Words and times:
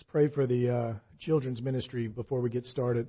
Let's 0.00 0.12
pray 0.12 0.28
for 0.28 0.46
the 0.46 0.70
uh, 0.70 0.92
children's 1.18 1.60
ministry 1.60 2.08
before 2.08 2.40
we 2.40 2.48
get 2.48 2.64
started. 2.64 3.06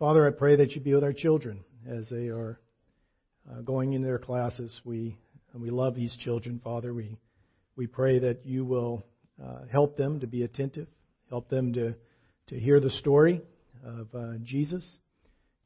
Father, 0.00 0.26
I 0.26 0.32
pray 0.32 0.56
that 0.56 0.72
you 0.72 0.80
be 0.80 0.92
with 0.94 1.04
our 1.04 1.12
children 1.12 1.62
as 1.88 2.08
they 2.10 2.26
are 2.26 2.58
uh, 3.48 3.60
going 3.60 3.92
into 3.92 4.08
their 4.08 4.18
classes. 4.18 4.80
We 4.84 5.16
we 5.54 5.70
love 5.70 5.94
these 5.94 6.16
children, 6.16 6.60
Father. 6.64 6.92
We 6.92 7.18
we 7.76 7.86
pray 7.86 8.18
that 8.18 8.44
you 8.44 8.64
will 8.64 9.06
uh, 9.40 9.66
help 9.70 9.96
them 9.96 10.18
to 10.20 10.26
be 10.26 10.42
attentive, 10.42 10.88
help 11.30 11.48
them 11.48 11.72
to 11.74 11.94
to 12.48 12.58
hear 12.58 12.80
the 12.80 12.90
story 12.90 13.40
of 13.84 14.08
uh, 14.12 14.38
Jesus 14.42 14.84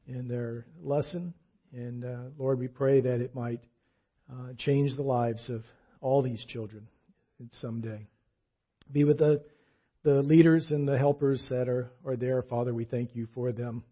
in 0.05 0.27
their 0.27 0.67
lesson, 0.83 1.33
and 1.73 2.05
uh, 2.05 2.17
Lord, 2.37 2.59
we 2.59 2.67
pray 2.67 3.01
that 3.01 3.21
it 3.21 3.33
might 3.33 3.61
uh, 4.31 4.53
change 4.55 4.95
the 4.95 5.01
lives 5.01 5.49
of 5.49 5.63
all 5.99 6.21
these 6.21 6.45
children 6.45 6.87
someday. 7.53 8.05
Be 8.91 9.03
with 9.03 9.17
the 9.17 9.41
the 10.03 10.21
leaders 10.21 10.71
and 10.71 10.87
the 10.87 10.97
helpers 10.97 11.45
that 11.49 11.67
are, 11.67 11.91
are 12.05 12.15
there, 12.15 12.41
Father, 12.43 12.73
we 12.73 12.85
thank 12.85 13.15
you 13.15 13.27
for 13.33 13.51
them 13.51 13.83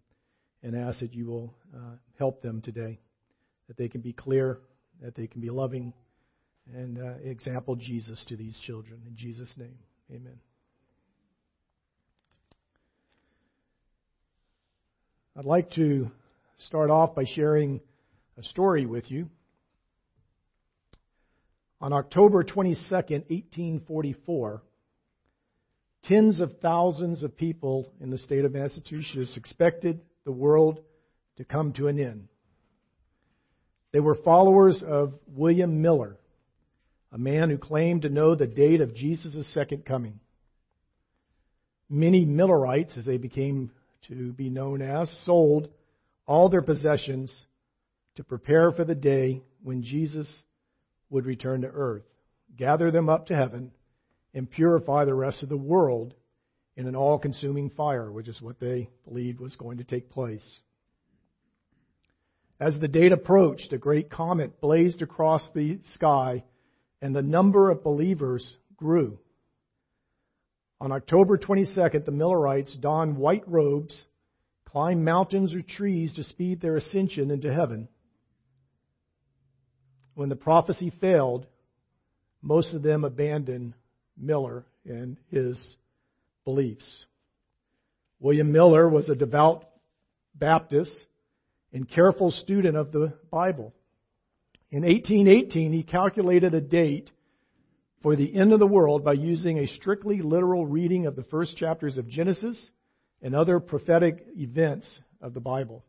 and 0.63 0.75
ask 0.75 0.99
that 0.99 1.13
you 1.13 1.25
will 1.25 1.53
uh, 1.75 1.95
help 2.17 2.41
them 2.41 2.61
today, 2.61 2.99
that 3.67 3.77
they 3.77 3.89
can 3.89 4.01
be 4.01 4.13
clear, 4.13 4.59
that 5.01 5.15
they 5.15 5.27
can 5.27 5.41
be 5.41 5.49
loving, 5.49 5.93
and 6.73 6.97
uh, 6.97 7.13
example 7.23 7.75
Jesus 7.75 8.23
to 8.27 8.35
these 8.35 8.57
children. 8.65 9.01
In 9.07 9.15
Jesus' 9.15 9.51
name, 9.57 9.77
amen. 10.09 10.39
I'd 15.37 15.45
like 15.45 15.71
to 15.71 16.09
start 16.57 16.89
off 16.89 17.13
by 17.13 17.25
sharing 17.35 17.79
a 18.37 18.43
story 18.43 18.85
with 18.85 19.11
you. 19.11 19.29
On 21.79 21.93
October 21.93 22.43
22nd, 22.43 23.29
1844, 23.29 24.63
Tens 26.07 26.39
of 26.39 26.59
thousands 26.61 27.21
of 27.21 27.35
people 27.35 27.91
in 27.99 28.09
the 28.09 28.17
state 28.17 28.45
of 28.45 28.53
Massachusetts 28.53 29.35
expected 29.35 29.99
the 30.23 30.31
world 30.31 30.79
to 31.35 31.43
come 31.43 31.73
to 31.73 31.87
an 31.87 31.99
end. 31.99 32.29
They 33.91 33.99
were 33.99 34.15
followers 34.15 34.81
of 34.87 35.13
William 35.27 35.81
Miller, 35.81 36.15
a 37.11 37.17
man 37.17 37.49
who 37.49 37.57
claimed 37.57 38.03
to 38.03 38.09
know 38.09 38.35
the 38.35 38.47
date 38.47 38.79
of 38.79 38.95
Jesus' 38.95 39.53
second 39.53 39.85
coming. 39.85 40.21
Many 41.89 42.23
Millerites, 42.23 42.95
as 42.97 43.05
they 43.05 43.17
became 43.17 43.71
to 44.07 44.31
be 44.31 44.49
known 44.49 44.81
as, 44.81 45.09
sold 45.25 45.67
all 46.25 46.47
their 46.47 46.61
possessions 46.61 47.33
to 48.15 48.23
prepare 48.23 48.71
for 48.71 48.85
the 48.85 48.95
day 48.95 49.41
when 49.61 49.83
Jesus 49.83 50.27
would 51.09 51.25
return 51.25 51.61
to 51.61 51.67
earth, 51.67 52.03
gather 52.55 52.91
them 52.91 53.09
up 53.09 53.27
to 53.27 53.35
heaven, 53.35 53.71
and 54.33 54.49
purify 54.49 55.05
the 55.05 55.13
rest 55.13 55.43
of 55.43 55.49
the 55.49 55.57
world 55.57 56.13
in 56.75 56.87
an 56.87 56.95
all 56.95 57.17
consuming 57.17 57.69
fire, 57.71 58.11
which 58.11 58.27
is 58.27 58.41
what 58.41 58.59
they 58.59 58.89
believed 59.07 59.39
was 59.39 59.55
going 59.55 59.79
to 59.79 59.83
take 59.83 60.09
place. 60.09 60.59
As 62.59 62.75
the 62.79 62.87
date 62.87 63.11
approached, 63.11 63.73
a 63.73 63.77
great 63.77 64.09
comet 64.09 64.59
blazed 64.61 65.01
across 65.01 65.41
the 65.53 65.79
sky, 65.93 66.43
and 67.01 67.15
the 67.15 67.21
number 67.21 67.69
of 67.69 67.83
believers 67.83 68.57
grew. 68.75 69.19
On 70.79 70.91
October 70.91 71.37
22nd, 71.37 72.05
the 72.05 72.11
Millerites 72.11 72.75
donned 72.75 73.17
white 73.17 73.47
robes, 73.47 74.05
climbed 74.65 75.03
mountains 75.03 75.53
or 75.53 75.61
trees 75.61 76.13
to 76.15 76.23
speed 76.23 76.61
their 76.61 76.77
ascension 76.77 77.31
into 77.31 77.51
heaven. 77.51 77.87
When 80.13 80.29
the 80.29 80.35
prophecy 80.35 80.91
failed, 81.01 81.47
most 82.41 82.73
of 82.73 82.83
them 82.83 83.03
abandoned 83.03 83.73
Miller 84.17 84.65
and 84.85 85.17
his 85.29 85.75
beliefs. 86.45 87.05
William 88.19 88.51
Miller 88.51 88.89
was 88.89 89.09
a 89.09 89.15
devout 89.15 89.65
Baptist 90.35 90.93
and 91.73 91.89
careful 91.89 92.31
student 92.31 92.77
of 92.77 92.91
the 92.91 93.13
Bible. 93.31 93.73
In 94.71 94.83
1818, 94.83 95.71
he 95.71 95.83
calculated 95.83 96.53
a 96.53 96.61
date 96.61 97.11
for 98.01 98.15
the 98.15 98.35
end 98.35 98.53
of 98.53 98.59
the 98.59 98.67
world 98.67 99.03
by 99.03 99.13
using 99.13 99.59
a 99.59 99.67
strictly 99.67 100.21
literal 100.21 100.65
reading 100.65 101.05
of 101.05 101.15
the 101.15 101.23
first 101.23 101.57
chapters 101.57 101.97
of 101.97 102.07
Genesis 102.07 102.69
and 103.21 103.35
other 103.35 103.59
prophetic 103.59 104.25
events 104.35 104.99
of 105.21 105.33
the 105.33 105.39
Bible. 105.39 105.83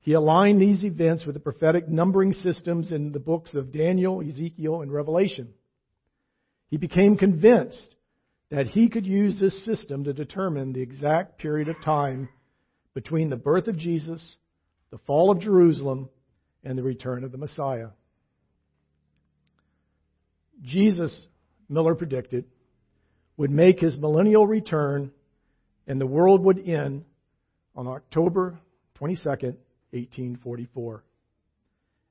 He 0.00 0.14
aligned 0.14 0.60
these 0.60 0.84
events 0.84 1.24
with 1.24 1.34
the 1.34 1.40
prophetic 1.40 1.88
numbering 1.88 2.32
systems 2.32 2.92
in 2.92 3.12
the 3.12 3.20
books 3.20 3.54
of 3.54 3.72
Daniel, 3.72 4.20
Ezekiel, 4.20 4.82
and 4.82 4.92
Revelation. 4.92 5.54
He 6.72 6.78
became 6.78 7.18
convinced 7.18 7.94
that 8.50 8.66
he 8.66 8.88
could 8.88 9.04
use 9.04 9.38
this 9.38 9.62
system 9.66 10.04
to 10.04 10.14
determine 10.14 10.72
the 10.72 10.80
exact 10.80 11.36
period 11.36 11.68
of 11.68 11.76
time 11.84 12.30
between 12.94 13.28
the 13.28 13.36
birth 13.36 13.68
of 13.68 13.76
Jesus, 13.76 14.36
the 14.90 14.96
fall 15.06 15.30
of 15.30 15.38
Jerusalem, 15.38 16.08
and 16.64 16.78
the 16.78 16.82
return 16.82 17.24
of 17.24 17.32
the 17.32 17.36
Messiah. 17.36 17.88
Jesus, 20.62 21.26
Miller 21.68 21.94
predicted, 21.94 22.46
would 23.36 23.50
make 23.50 23.78
his 23.78 23.98
millennial 23.98 24.46
return 24.46 25.10
and 25.86 26.00
the 26.00 26.06
world 26.06 26.42
would 26.42 26.66
end 26.66 27.04
on 27.76 27.86
October 27.86 28.58
22, 28.94 29.28
1844. 29.28 31.04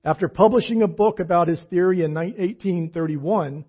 After 0.06 0.28
publishing 0.28 0.84
a 0.84 0.88
book 0.88 1.20
about 1.20 1.48
his 1.48 1.60
theory 1.72 2.04
in 2.04 2.14
1831, 2.14 3.66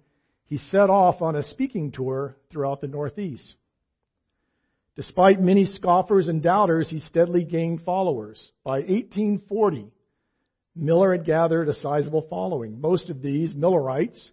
he 0.52 0.58
set 0.70 0.90
off 0.90 1.22
on 1.22 1.34
a 1.34 1.42
speaking 1.42 1.90
tour 1.92 2.36
throughout 2.50 2.82
the 2.82 2.86
Northeast. 2.86 3.54
Despite 4.96 5.40
many 5.40 5.64
scoffers 5.64 6.28
and 6.28 6.42
doubters, 6.42 6.90
he 6.90 6.98
steadily 6.98 7.42
gained 7.42 7.80
followers. 7.86 8.52
By 8.62 8.80
1840, 8.80 9.90
Miller 10.76 11.12
had 11.12 11.24
gathered 11.24 11.70
a 11.70 11.74
sizable 11.76 12.26
following. 12.28 12.82
Most 12.82 13.08
of 13.08 13.22
these 13.22 13.54
Millerites, 13.54 14.30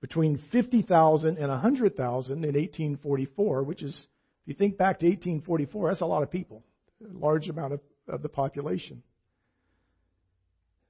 between 0.00 0.42
50,000 0.50 1.38
and 1.38 1.48
100,000 1.48 2.32
in 2.32 2.40
1844, 2.40 3.62
which 3.62 3.84
is, 3.84 3.94
if 3.94 4.48
you 4.48 4.54
think 4.54 4.76
back 4.76 4.98
to 4.98 5.06
1844, 5.06 5.90
that's 5.90 6.00
a 6.00 6.04
lot 6.04 6.24
of 6.24 6.32
people, 6.32 6.64
a 7.08 7.16
large 7.16 7.48
amount 7.48 7.74
of, 7.74 7.80
of 8.08 8.22
the 8.22 8.28
population, 8.28 9.04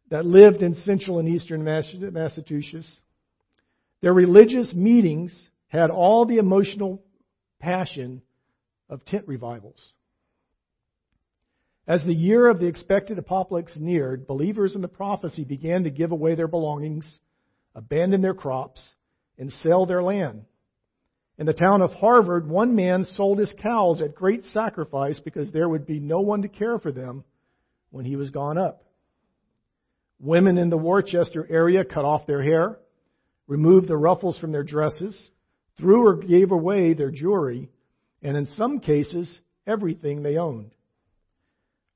that 0.09 0.25
lived 0.25 0.63
in 0.63 0.75
central 0.77 1.19
and 1.19 1.29
eastern 1.29 1.63
Massachusetts 1.65 2.91
their 4.01 4.13
religious 4.13 4.73
meetings 4.73 5.39
had 5.69 5.91
all 5.91 6.27
the 6.27 6.39
emotional 6.39 7.03
passion 7.59 8.23
of 8.89 9.05
tent 9.05 9.25
revivals. 9.27 9.93
As 11.87 12.05
the 12.05 12.15
year 12.15 12.49
of 12.49 12.61
the 12.61 12.67
expected 12.67 13.19
apocalypse 13.19 13.77
neared, 13.77 14.27
believers 14.27 14.75
in 14.75 14.81
the 14.81 14.89
prophecy 14.89 15.45
began 15.45 15.85
to 15.85 15.91
give 15.91 16.13
away 16.13 16.35
their 16.35 16.49
belongings, 16.49 17.19
abandon 17.75 18.23
their 18.23 18.35
crops, 18.35 18.95
and 19.39 19.53
sell 19.63 19.87
their 19.87 20.03
land. 20.03 20.45
In 21.39 21.47
the 21.47 21.53
town 21.53 21.81
of 21.81 21.93
Harvard, 21.93 22.49
one 22.49 22.75
man 22.75 23.05
sold 23.05 23.39
his 23.39 23.53
cows 23.63 24.03
at 24.03 24.15
great 24.15 24.45
sacrifice 24.53 25.19
because 25.21 25.51
there 25.51 25.69
would 25.69 25.87
be 25.87 25.99
no 25.99 26.21
one 26.21 26.43
to 26.43 26.49
care 26.49 26.79
for 26.79 26.93
them 26.93 27.25
when 27.91 28.05
he 28.05 28.15
was 28.15 28.31
gone 28.31 28.59
up. 28.59 28.85
Women 30.21 30.59
in 30.59 30.69
the 30.69 30.77
Worcester 30.77 31.47
area 31.51 31.85
cut 31.85 32.05
off 32.05 32.27
their 32.27 32.43
hair 32.43 32.77
removed 33.51 33.89
the 33.89 33.97
ruffles 33.97 34.39
from 34.39 34.53
their 34.53 34.63
dresses, 34.63 35.31
threw 35.77 36.07
or 36.07 36.15
gave 36.15 36.53
away 36.53 36.95
their 36.95 37.11
jewelry, 37.11 37.69
and 38.23 38.37
in 38.37 38.47
some 38.47 38.79
cases, 38.79 39.41
everything 39.67 40.23
they 40.23 40.37
owned. 40.37 40.71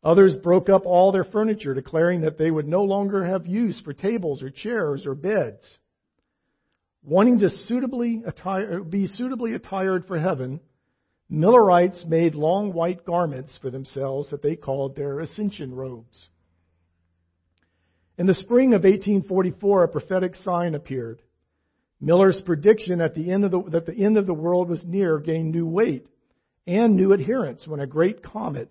Others 0.03 0.37
broke 0.39 0.69
up 0.69 0.85
all 0.85 1.13
their 1.13 1.23
furniture, 1.23 1.73
declaring 1.73 2.23
that 2.23 2.39
they 2.39 2.51
would 2.51 2.67
no 2.67 2.83
longer 2.83 3.25
have 3.25 3.47
use 3.47 3.81
for 3.85 3.93
tables 3.93 4.43
or 4.43 4.51
chairs 4.51 5.07
or 5.07 5.15
beds. 5.15 5.79
Wanting 7.05 7.39
to 7.39 7.49
suitably 7.49 8.25
attire, 8.27 8.81
be 8.83 9.07
suitably 9.07 9.55
attired 9.55 10.07
for 10.07 10.19
heaven, 10.19 10.59
Millerites 11.31 12.05
made 12.05 12.35
long 12.35 12.73
white 12.73 13.05
garments 13.05 13.57
for 13.63 13.71
themselves 13.71 14.31
that 14.31 14.43
they 14.43 14.57
called 14.57 14.97
their 14.97 15.21
ascension 15.21 15.73
robes. 15.73 16.27
In 18.19 18.27
the 18.27 18.35
spring 18.35 18.75
of 18.75 18.83
1844, 18.83 19.85
a 19.85 19.89
prophetic 19.89 20.35
sign 20.35 20.75
appeared. 20.75 21.23
Miller's 22.05 22.43
prediction 22.45 23.01
at 23.01 23.15
the 23.15 23.31
end 23.31 23.47
of 23.47 23.51
the, 23.51 23.63
that 23.71 23.87
the 23.87 23.95
end 23.97 24.19
of 24.19 24.27
the 24.27 24.35
world 24.35 24.69
was 24.69 24.85
near 24.85 25.19
gained 25.19 25.53
new 25.53 25.67
weight 25.67 26.07
and 26.67 26.95
new 26.95 27.15
adherents 27.15 27.67
when 27.67 27.81
a 27.81 27.87
great 27.87 28.23
comet 28.23 28.71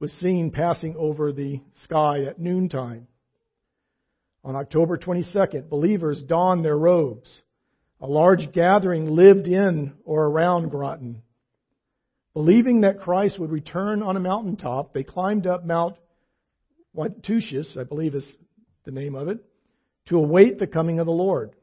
was 0.00 0.12
seen 0.20 0.50
passing 0.50 0.94
over 0.98 1.32
the 1.32 1.60
sky 1.84 2.24
at 2.24 2.38
noontime. 2.38 3.06
On 4.44 4.54
October 4.54 4.98
22nd, 4.98 5.70
believers 5.70 6.22
donned 6.22 6.62
their 6.62 6.76
robes. 6.76 7.42
A 8.02 8.06
large 8.06 8.52
gathering 8.52 9.06
lived 9.06 9.46
in 9.46 9.94
or 10.04 10.26
around 10.26 10.68
Groton. 10.68 11.22
Believing 12.34 12.82
that 12.82 13.00
Christ 13.00 13.38
would 13.38 13.50
return 13.50 14.02
on 14.02 14.18
a 14.18 14.20
mountaintop, 14.20 14.92
they 14.92 15.04
climbed 15.04 15.46
up 15.46 15.64
Mount 15.64 15.96
Watusius, 16.94 17.78
I 17.78 17.84
believe 17.84 18.14
is 18.14 18.36
the 18.84 18.90
name 18.90 19.14
of 19.14 19.28
it, 19.28 19.38
to 20.08 20.18
await 20.18 20.58
the 20.58 20.66
coming 20.66 20.98
of 20.98 21.06
the 21.06 21.12
Lord. 21.12 21.54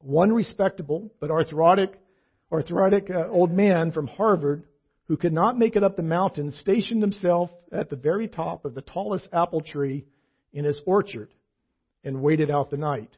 One 0.00 0.32
respectable 0.32 1.10
but 1.20 1.30
arthritic 1.30 2.00
arthritic 2.52 3.10
uh, 3.10 3.28
old 3.28 3.52
man 3.52 3.92
from 3.92 4.06
Harvard 4.06 4.64
who 5.06 5.16
could 5.16 5.32
not 5.32 5.58
make 5.58 5.76
it 5.76 5.84
up 5.84 5.96
the 5.96 6.02
mountain 6.02 6.52
stationed 6.52 7.02
himself 7.02 7.50
at 7.72 7.90
the 7.90 7.96
very 7.96 8.28
top 8.28 8.64
of 8.64 8.74
the 8.74 8.82
tallest 8.82 9.28
apple 9.32 9.60
tree 9.60 10.04
in 10.52 10.64
his 10.64 10.80
orchard 10.86 11.28
and 12.04 12.22
waited 12.22 12.50
out 12.50 12.70
the 12.70 12.76
night. 12.76 13.10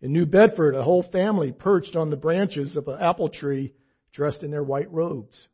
In 0.00 0.12
New 0.12 0.26
Bedford, 0.26 0.74
a 0.74 0.82
whole 0.82 1.04
family 1.12 1.52
perched 1.52 1.94
on 1.94 2.10
the 2.10 2.16
branches 2.16 2.76
of 2.76 2.88
an 2.88 2.98
apple 3.00 3.28
tree 3.28 3.72
dressed 4.12 4.42
in 4.42 4.50
their 4.50 4.64
white 4.64 4.90
robes. 4.90 5.46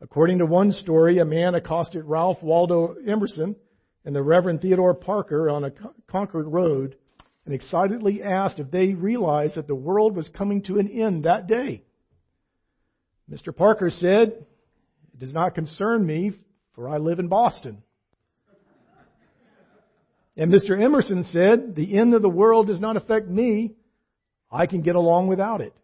According 0.00 0.38
to 0.38 0.46
one 0.46 0.72
story, 0.72 1.18
a 1.18 1.24
man 1.24 1.54
accosted 1.54 2.04
Ralph 2.04 2.42
Waldo 2.42 2.96
Emerson 3.06 3.56
and 4.04 4.14
the 4.14 4.22
Reverend 4.22 4.60
Theodore 4.60 4.94
Parker 4.94 5.50
on 5.50 5.64
a 5.64 5.72
Concord 6.08 6.46
road 6.46 6.96
and 7.50 7.60
excitedly 7.60 8.22
asked 8.22 8.60
if 8.60 8.70
they 8.70 8.94
realized 8.94 9.56
that 9.56 9.66
the 9.66 9.74
world 9.74 10.14
was 10.14 10.28
coming 10.28 10.62
to 10.62 10.78
an 10.78 10.88
end 10.88 11.24
that 11.24 11.48
day. 11.48 11.82
Mr. 13.28 13.54
Parker 13.54 13.90
said, 13.90 14.46
It 15.12 15.18
does 15.18 15.32
not 15.32 15.56
concern 15.56 16.06
me, 16.06 16.30
for 16.76 16.88
I 16.88 16.98
live 16.98 17.18
in 17.18 17.26
Boston. 17.26 17.82
And 20.36 20.52
Mr. 20.52 20.80
Emerson 20.80 21.24
said, 21.24 21.74
The 21.74 21.98
end 21.98 22.14
of 22.14 22.22
the 22.22 22.28
world 22.28 22.68
does 22.68 22.80
not 22.80 22.96
affect 22.96 23.26
me. 23.26 23.74
I 24.48 24.66
can 24.66 24.82
get 24.82 24.94
along 24.94 25.26
without 25.26 25.60
it. 25.60 25.74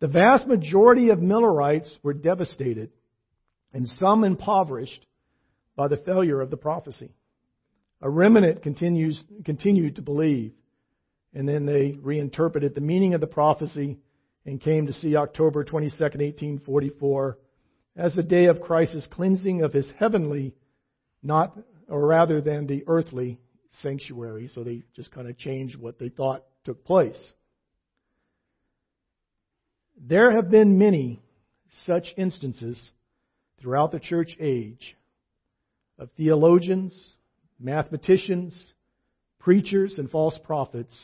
The 0.00 0.08
vast 0.08 0.46
majority 0.46 1.08
of 1.08 1.22
Millerites 1.22 1.96
were 2.02 2.12
devastated 2.12 2.90
and 3.72 3.88
some 3.88 4.22
impoverished 4.22 5.06
by 5.76 5.88
the 5.88 5.96
failure 5.96 6.42
of 6.42 6.50
the 6.50 6.58
prophecy. 6.58 7.08
A 8.00 8.08
remnant 8.08 8.62
continues, 8.62 9.22
continued 9.44 9.96
to 9.96 10.02
believe, 10.02 10.52
and 11.34 11.48
then 11.48 11.66
they 11.66 11.98
reinterpreted 12.00 12.74
the 12.74 12.80
meaning 12.80 13.14
of 13.14 13.20
the 13.20 13.26
prophecy 13.26 13.98
and 14.46 14.60
came 14.60 14.86
to 14.86 14.92
see 14.92 15.16
October 15.16 15.64
22, 15.64 15.96
1844, 16.00 17.38
as 17.96 18.14
the 18.14 18.22
day 18.22 18.46
of 18.46 18.60
Christ's 18.60 19.06
cleansing 19.10 19.62
of 19.62 19.72
his 19.72 19.90
heavenly, 19.98 20.54
not 21.22 21.58
or 21.88 22.06
rather 22.06 22.40
than 22.40 22.66
the 22.66 22.84
earthly 22.86 23.40
sanctuary. 23.82 24.48
So 24.48 24.62
they 24.62 24.84
just 24.94 25.10
kind 25.10 25.28
of 25.28 25.36
changed 25.36 25.76
what 25.76 25.98
they 25.98 26.08
thought 26.08 26.44
took 26.64 26.84
place. 26.84 27.32
There 30.00 30.30
have 30.30 30.50
been 30.50 30.78
many 30.78 31.20
such 31.84 32.14
instances 32.16 32.90
throughout 33.60 33.90
the 33.90 33.98
church 33.98 34.36
age 34.38 34.96
of 35.98 36.10
theologians, 36.16 37.16
mathematicians, 37.58 38.72
preachers, 39.38 39.98
and 39.98 40.10
false 40.10 40.38
prophets 40.44 40.94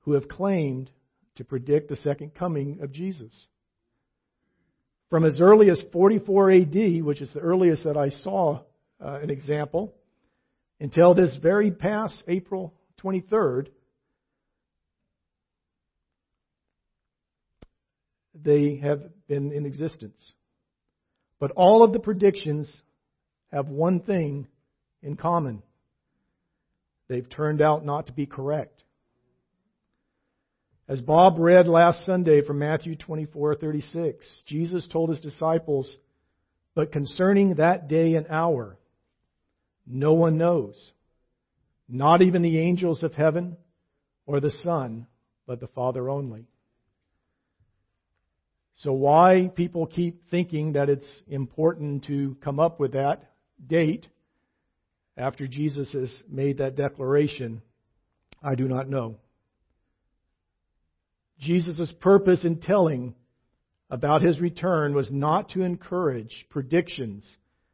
who 0.00 0.12
have 0.12 0.28
claimed 0.28 0.90
to 1.36 1.44
predict 1.44 1.88
the 1.88 1.96
second 1.96 2.34
coming 2.34 2.80
of 2.82 2.92
Jesus. 2.92 3.46
From 5.08 5.24
as 5.24 5.40
early 5.40 5.70
as 5.70 5.82
44 5.92 6.50
AD, 6.52 7.02
which 7.02 7.20
is 7.20 7.32
the 7.32 7.40
earliest 7.40 7.84
that 7.84 7.96
I 7.96 8.10
saw 8.10 8.60
uh, 9.04 9.18
an 9.22 9.30
example, 9.30 9.94
until 10.78 11.14
this 11.14 11.36
very 11.42 11.70
past 11.70 12.22
April 12.28 12.74
23rd, 13.02 13.68
they 18.34 18.76
have 18.76 19.02
been 19.26 19.52
in 19.52 19.66
existence. 19.66 20.32
But 21.38 21.52
all 21.52 21.82
of 21.82 21.92
the 21.92 22.00
predictions 22.00 22.70
have 23.52 23.68
one 23.68 24.00
thing 24.00 24.46
in 25.02 25.16
common 25.16 25.62
they've 27.08 27.28
turned 27.28 27.60
out 27.60 27.84
not 27.84 28.06
to 28.06 28.12
be 28.12 28.24
correct. 28.24 28.84
As 30.88 31.00
Bob 31.00 31.38
read 31.38 31.68
last 31.68 32.04
Sunday 32.04 32.40
from 32.42 32.58
Matthew 32.58 32.96
24:36, 32.96 34.42
Jesus 34.46 34.86
told 34.88 35.10
his 35.10 35.20
disciples, 35.20 35.96
"But 36.74 36.92
concerning 36.92 37.54
that 37.54 37.88
day 37.88 38.14
and 38.14 38.26
hour, 38.28 38.78
no 39.86 40.14
one 40.14 40.38
knows, 40.38 40.92
not 41.88 42.22
even 42.22 42.42
the 42.42 42.58
angels 42.58 43.02
of 43.02 43.14
heaven 43.14 43.56
or 44.26 44.40
the 44.40 44.50
Son, 44.50 45.06
but 45.46 45.60
the 45.60 45.68
Father 45.68 46.08
only." 46.08 46.46
So 48.74 48.92
why 48.92 49.48
people 49.54 49.86
keep 49.86 50.24
thinking 50.28 50.72
that 50.72 50.88
it's 50.88 51.22
important 51.26 52.04
to 52.04 52.36
come 52.36 52.58
up 52.58 52.80
with 52.80 52.92
that 52.92 53.32
date 53.64 54.08
after 55.16 55.46
Jesus 55.46 55.92
has 55.92 56.12
made 56.28 56.58
that 56.58 56.76
declaration, 56.76 57.62
I 58.42 58.54
do 58.54 58.68
not 58.68 58.88
know. 58.88 59.16
Jesus' 61.38 61.92
purpose 62.00 62.44
in 62.44 62.60
telling 62.60 63.14
about 63.90 64.22
his 64.22 64.40
return 64.40 64.94
was 64.94 65.10
not 65.10 65.50
to 65.50 65.62
encourage 65.62 66.46
predictions 66.50 67.28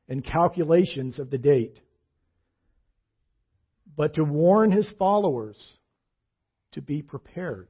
and 0.09 0.25
calculations 0.25 1.19
of 1.19 1.31
the 1.31 1.38
date, 1.38 1.81
but 3.97 4.15
to 4.15 4.25
warn 4.25 4.71
his 4.71 4.91
followers 4.99 5.56
to 6.73 6.81
be 6.81 7.03
prepared. 7.03 7.69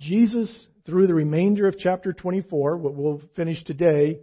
Jesus, 0.00 0.66
through 0.86 1.08
the 1.08 1.14
remainder 1.14 1.66
of 1.66 1.76
chapter 1.78 2.12
24, 2.12 2.76
what 2.76 2.94
we'll 2.94 3.20
finish 3.34 3.62
today, 3.64 4.20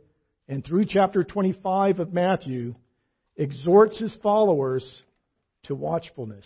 and 0.47 0.63
through 0.63 0.85
chapter 0.85 1.23
25 1.23 1.99
of 1.99 2.13
Matthew, 2.13 2.75
exhorts 3.37 3.99
his 3.99 4.15
followers 4.23 5.01
to 5.63 5.75
watchfulness. 5.75 6.45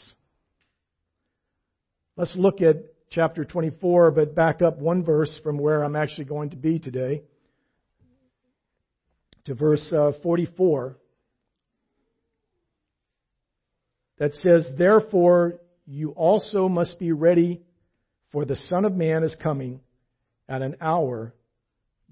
Let's 2.15 2.35
look 2.35 2.61
at 2.61 2.77
chapter 3.09 3.45
24, 3.45 4.11
but 4.11 4.35
back 4.35 4.61
up 4.61 4.77
one 4.77 5.03
verse 5.03 5.39
from 5.43 5.57
where 5.57 5.83
I'm 5.83 5.95
actually 5.95 6.25
going 6.25 6.51
to 6.51 6.57
be 6.57 6.79
today 6.79 7.23
to 9.45 9.53
verse 9.55 9.91
uh, 9.91 10.11
44 10.21 10.97
that 14.19 14.33
says, 14.35 14.67
Therefore 14.77 15.55
you 15.87 16.11
also 16.11 16.67
must 16.67 16.99
be 16.99 17.11
ready, 17.11 17.61
for 18.31 18.45
the 18.45 18.55
Son 18.67 18.85
of 18.85 18.93
Man 18.93 19.23
is 19.23 19.35
coming 19.41 19.79
at 20.47 20.61
an 20.61 20.75
hour 20.81 21.33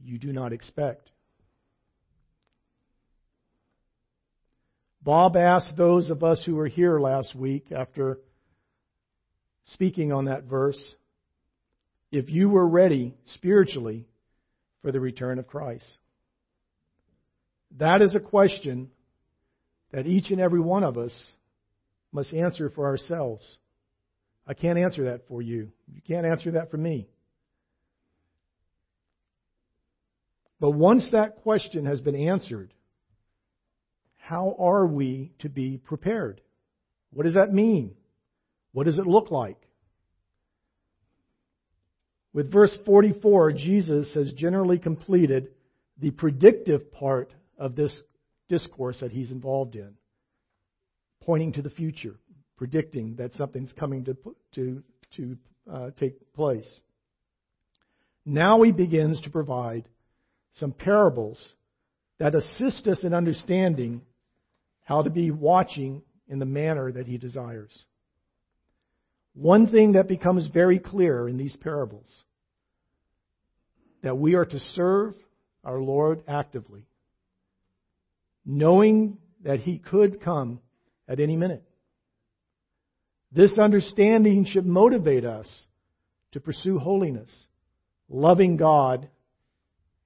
you 0.03 0.17
do 0.17 0.33
not 0.33 0.53
expect. 0.53 1.09
Bob 5.07 5.37
asked 5.37 5.77
those 5.77 6.09
of 6.09 6.21
us 6.21 6.43
who 6.45 6.55
were 6.55 6.67
here 6.67 6.99
last 6.99 7.33
week 7.33 7.71
after 7.71 8.19
speaking 9.63 10.11
on 10.11 10.25
that 10.25 10.43
verse, 10.43 10.77
if 12.11 12.29
you 12.29 12.49
were 12.49 12.67
ready 12.67 13.15
spiritually 13.33 14.05
for 14.81 14.91
the 14.91 14.99
return 14.99 15.39
of 15.39 15.47
Christ. 15.47 15.85
That 17.77 18.01
is 18.01 18.15
a 18.15 18.19
question 18.19 18.89
that 19.93 20.07
each 20.07 20.29
and 20.29 20.41
every 20.41 20.59
one 20.59 20.83
of 20.83 20.97
us 20.97 21.17
must 22.11 22.33
answer 22.33 22.69
for 22.69 22.85
ourselves. 22.85 23.59
I 24.45 24.55
can't 24.55 24.77
answer 24.77 25.05
that 25.05 25.25
for 25.29 25.41
you. 25.41 25.71
You 25.89 26.01
can't 26.05 26.25
answer 26.25 26.51
that 26.51 26.69
for 26.69 26.75
me. 26.75 27.07
But 30.59 30.71
once 30.71 31.07
that 31.13 31.43
question 31.43 31.85
has 31.85 32.01
been 32.01 32.27
answered, 32.27 32.73
how 34.27 34.57
are 34.59 34.85
we 34.85 35.31
to 35.39 35.47
be 35.47 35.77
prepared? 35.77 36.41
What 37.13 37.23
does 37.23 37.35
that 37.35 37.53
mean? 37.53 37.95
What 38.73 38.83
does 38.83 38.99
it 38.99 39.07
look 39.07 39.31
like? 39.31 39.55
With 42.33 42.51
verse 42.51 42.77
44, 42.85 43.53
Jesus 43.53 44.13
has 44.15 44.33
generally 44.33 44.79
completed 44.79 45.51
the 45.97 46.11
predictive 46.11 46.91
part 46.91 47.33
of 47.57 47.77
this 47.77 47.97
discourse 48.49 48.99
that 48.99 49.13
he's 49.13 49.31
involved 49.31 49.77
in, 49.77 49.93
pointing 51.21 51.53
to 51.53 51.61
the 51.61 51.69
future, 51.69 52.15
predicting 52.57 53.15
that 53.15 53.33
something's 53.35 53.71
coming 53.71 54.03
to, 54.03 54.17
to, 54.55 54.83
to 55.15 55.37
uh, 55.71 55.91
take 55.97 56.33
place. 56.33 56.69
Now 58.25 58.61
he 58.63 58.73
begins 58.73 59.21
to 59.21 59.29
provide 59.29 59.87
some 60.55 60.73
parables 60.73 61.53
that 62.19 62.35
assist 62.35 62.87
us 62.87 63.05
in 63.05 63.13
understanding 63.13 64.01
how 64.87 65.01
to 65.01 65.09
be 65.09 65.31
watching 65.31 66.01
in 66.29 66.39
the 66.39 66.45
manner 66.45 66.89
that 66.89 67.05
he 67.05 67.17
desires. 67.17 67.77
One 69.33 69.67
thing 69.67 69.91
that 69.91 70.07
becomes 70.07 70.47
very 70.47 70.79
clear 70.79 71.27
in 71.27 71.35
these 71.37 71.55
parables 71.57 72.23
that 74.01 74.17
we 74.17 74.35
are 74.35 74.45
to 74.45 74.59
serve 74.59 75.15
our 75.65 75.81
Lord 75.81 76.23
actively, 76.25 76.87
knowing 78.45 79.17
that 79.43 79.59
He 79.59 79.77
could 79.77 80.21
come 80.21 80.61
at 81.05 81.19
any 81.19 81.35
minute. 81.35 81.63
This 83.33 83.51
understanding 83.59 84.45
should 84.45 84.65
motivate 84.65 85.25
us 85.25 85.51
to 86.31 86.39
pursue 86.39 86.79
holiness, 86.79 87.29
loving 88.07 88.55
God 88.55 89.09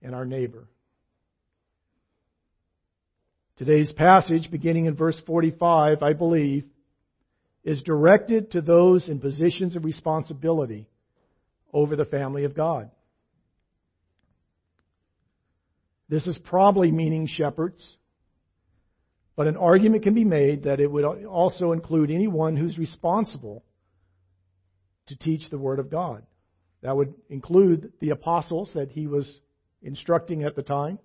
and 0.01 0.15
our 0.15 0.25
neighbor. 0.25 0.67
Today's 3.61 3.91
passage, 3.91 4.49
beginning 4.49 4.87
in 4.87 4.95
verse 4.95 5.21
45, 5.27 6.01
I 6.01 6.13
believe, 6.13 6.65
is 7.63 7.83
directed 7.83 8.53
to 8.53 8.61
those 8.61 9.07
in 9.07 9.19
positions 9.19 9.75
of 9.75 9.85
responsibility 9.85 10.87
over 11.71 11.95
the 11.95 12.05
family 12.05 12.43
of 12.45 12.55
God. 12.55 12.89
This 16.09 16.25
is 16.25 16.39
probably 16.43 16.89
meaning 16.89 17.27
shepherds, 17.27 17.97
but 19.35 19.45
an 19.45 19.57
argument 19.57 20.01
can 20.01 20.15
be 20.15 20.25
made 20.25 20.63
that 20.63 20.79
it 20.79 20.91
would 20.91 21.05
also 21.25 21.71
include 21.71 22.09
anyone 22.09 22.57
who's 22.57 22.79
responsible 22.79 23.63
to 25.05 25.15
teach 25.19 25.51
the 25.51 25.59
Word 25.59 25.77
of 25.77 25.91
God. 25.91 26.23
That 26.81 26.97
would 26.97 27.13
include 27.29 27.93
the 27.99 28.09
apostles 28.09 28.71
that 28.73 28.89
he 28.89 29.05
was 29.05 29.39
instructing 29.83 30.45
at 30.45 30.55
the 30.55 30.63
time, 30.63 30.97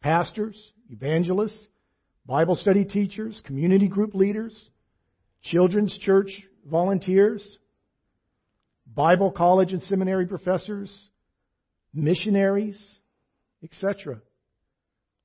pastors, 0.00 0.56
evangelists, 0.90 1.66
Bible 2.26 2.54
study 2.54 2.84
teachers, 2.84 3.40
community 3.44 3.88
group 3.88 4.14
leaders, 4.14 4.68
children's 5.42 5.96
church 5.98 6.28
volunteers, 6.66 7.58
Bible 8.94 9.30
college 9.30 9.72
and 9.72 9.82
seminary 9.82 10.26
professors, 10.26 11.08
missionaries, 11.94 12.80
etc. 13.62 14.20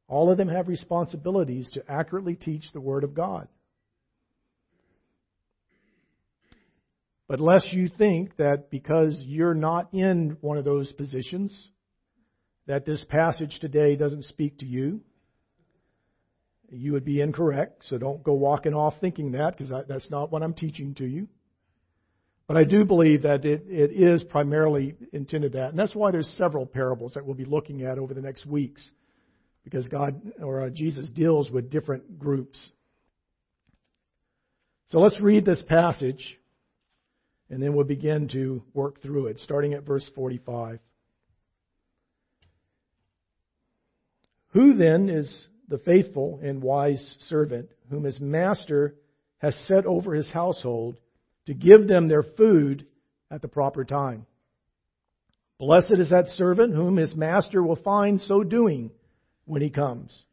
All 0.07 0.31
of 0.31 0.37
them 0.37 0.47
have 0.47 0.67
responsibilities 0.67 1.69
to 1.73 1.83
accurately 1.89 2.35
teach 2.35 2.65
the 2.73 2.81
Word 2.81 3.03
of 3.03 3.13
God. 3.13 3.47
But 7.27 7.39
lest 7.39 7.71
you 7.73 7.89
think 7.89 8.35
that 8.37 8.69
because 8.69 9.17
you're 9.25 9.53
not 9.53 9.93
in 9.93 10.37
one 10.41 10.57
of 10.57 10.65
those 10.65 10.91
positions, 10.93 11.69
that 12.67 12.85
this 12.85 13.03
passage 13.09 13.59
today 13.59 13.95
doesn't 13.95 14.25
speak 14.25 14.59
to 14.59 14.65
you, 14.65 15.01
you 16.69 16.93
would 16.93 17.05
be 17.05 17.21
incorrect. 17.21 17.83
So 17.87 17.97
don't 17.97 18.23
go 18.23 18.33
walking 18.33 18.73
off 18.73 18.95
thinking 18.99 19.33
that, 19.33 19.57
because 19.57 19.71
that's 19.87 20.09
not 20.09 20.31
what 20.31 20.43
I'm 20.43 20.53
teaching 20.53 20.95
to 20.95 21.05
you. 21.05 21.27
But 22.47 22.57
I 22.57 22.63
do 22.63 22.83
believe 22.83 23.23
that 23.23 23.45
it, 23.45 23.65
it 23.67 23.91
is 23.91 24.23
primarily 24.23 24.95
intended 25.13 25.53
that. 25.53 25.69
And 25.69 25.79
that's 25.79 25.95
why 25.95 26.11
there's 26.11 26.27
several 26.37 26.65
parables 26.65 27.13
that 27.13 27.25
we'll 27.25 27.35
be 27.35 27.45
looking 27.45 27.83
at 27.83 27.97
over 27.97 28.13
the 28.13 28.21
next 28.21 28.45
weeks. 28.45 28.87
Because 29.63 29.87
God 29.87 30.19
or 30.41 30.61
uh, 30.61 30.69
Jesus 30.69 31.09
deals 31.09 31.49
with 31.49 31.69
different 31.69 32.19
groups. 32.19 32.69
So 34.87 34.99
let's 34.99 35.19
read 35.21 35.45
this 35.45 35.61
passage 35.61 36.37
and 37.49 37.61
then 37.61 37.75
we'll 37.75 37.85
begin 37.85 38.27
to 38.29 38.63
work 38.73 39.01
through 39.01 39.27
it, 39.27 39.39
starting 39.39 39.73
at 39.73 39.83
verse 39.83 40.09
45. 40.15 40.79
Who 44.53 44.75
then 44.75 45.09
is 45.09 45.47
the 45.67 45.79
faithful 45.79 46.39
and 46.43 46.61
wise 46.61 47.17
servant 47.27 47.69
whom 47.89 48.03
his 48.03 48.19
master 48.19 48.95
has 49.39 49.55
set 49.67 49.85
over 49.85 50.13
his 50.13 50.29
household 50.29 50.97
to 51.47 51.53
give 51.53 51.87
them 51.87 52.07
their 52.07 52.23
food 52.23 52.85
at 53.31 53.41
the 53.41 53.47
proper 53.47 53.83
time? 53.83 54.25
Blessed 55.59 55.99
is 55.99 56.09
that 56.11 56.27
servant 56.29 56.73
whom 56.75 56.97
his 56.97 57.15
master 57.15 57.63
will 57.63 57.77
find 57.77 58.21
so 58.21 58.43
doing 58.43 58.91
when 59.45 59.61
he 59.61 59.69
comes. 59.69 60.23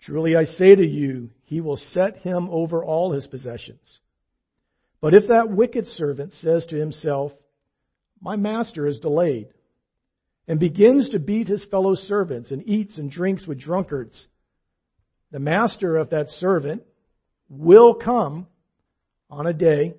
Truly 0.00 0.36
I 0.36 0.44
say 0.44 0.74
to 0.74 0.86
you, 0.86 1.30
he 1.44 1.60
will 1.60 1.76
set 1.76 2.18
him 2.18 2.48
over 2.50 2.84
all 2.84 3.12
his 3.12 3.26
possessions. 3.26 3.98
But 5.00 5.14
if 5.14 5.28
that 5.28 5.50
wicked 5.50 5.86
servant 5.86 6.34
says 6.34 6.66
to 6.66 6.76
himself, 6.76 7.32
My 8.20 8.36
master 8.36 8.86
is 8.86 8.98
delayed, 9.00 9.48
and 10.48 10.58
begins 10.58 11.10
to 11.10 11.18
beat 11.18 11.46
his 11.46 11.64
fellow 11.66 11.94
servants 11.94 12.50
and 12.50 12.66
eats 12.66 12.96
and 12.96 13.10
drinks 13.10 13.46
with 13.46 13.60
drunkards, 13.60 14.26
the 15.30 15.38
master 15.38 15.98
of 15.98 16.10
that 16.10 16.28
servant 16.30 16.82
will 17.50 17.94
come 17.94 18.46
on 19.30 19.46
a 19.46 19.52
day 19.52 19.94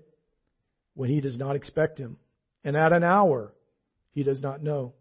when 0.96 1.10
he 1.10 1.22
does 1.22 1.38
not 1.38 1.56
expect 1.56 2.00
him, 2.00 2.18
and 2.63 2.75
at 2.75 2.91
an 2.91 3.03
hour 3.03 3.53
he 4.12 4.24
does 4.24 4.41
not 4.41 4.63
know, 4.63 4.94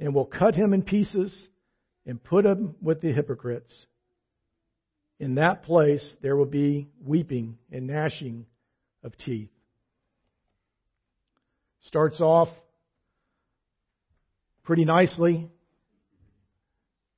and 0.00 0.12
will 0.12 0.26
cut 0.26 0.56
him 0.56 0.74
in 0.74 0.82
pieces 0.82 1.48
and 2.04 2.22
put 2.22 2.44
him 2.44 2.74
with 2.82 3.00
the 3.00 3.12
hypocrites. 3.12 3.86
In 5.20 5.36
that 5.36 5.62
place 5.62 6.14
there 6.22 6.36
will 6.36 6.44
be 6.44 6.88
weeping 7.04 7.56
and 7.70 7.86
gnashing 7.86 8.46
of 9.04 9.16
teeth. 9.16 9.50
Starts 11.82 12.20
off 12.20 12.48
pretty 14.70 14.84
nicely, 14.84 15.50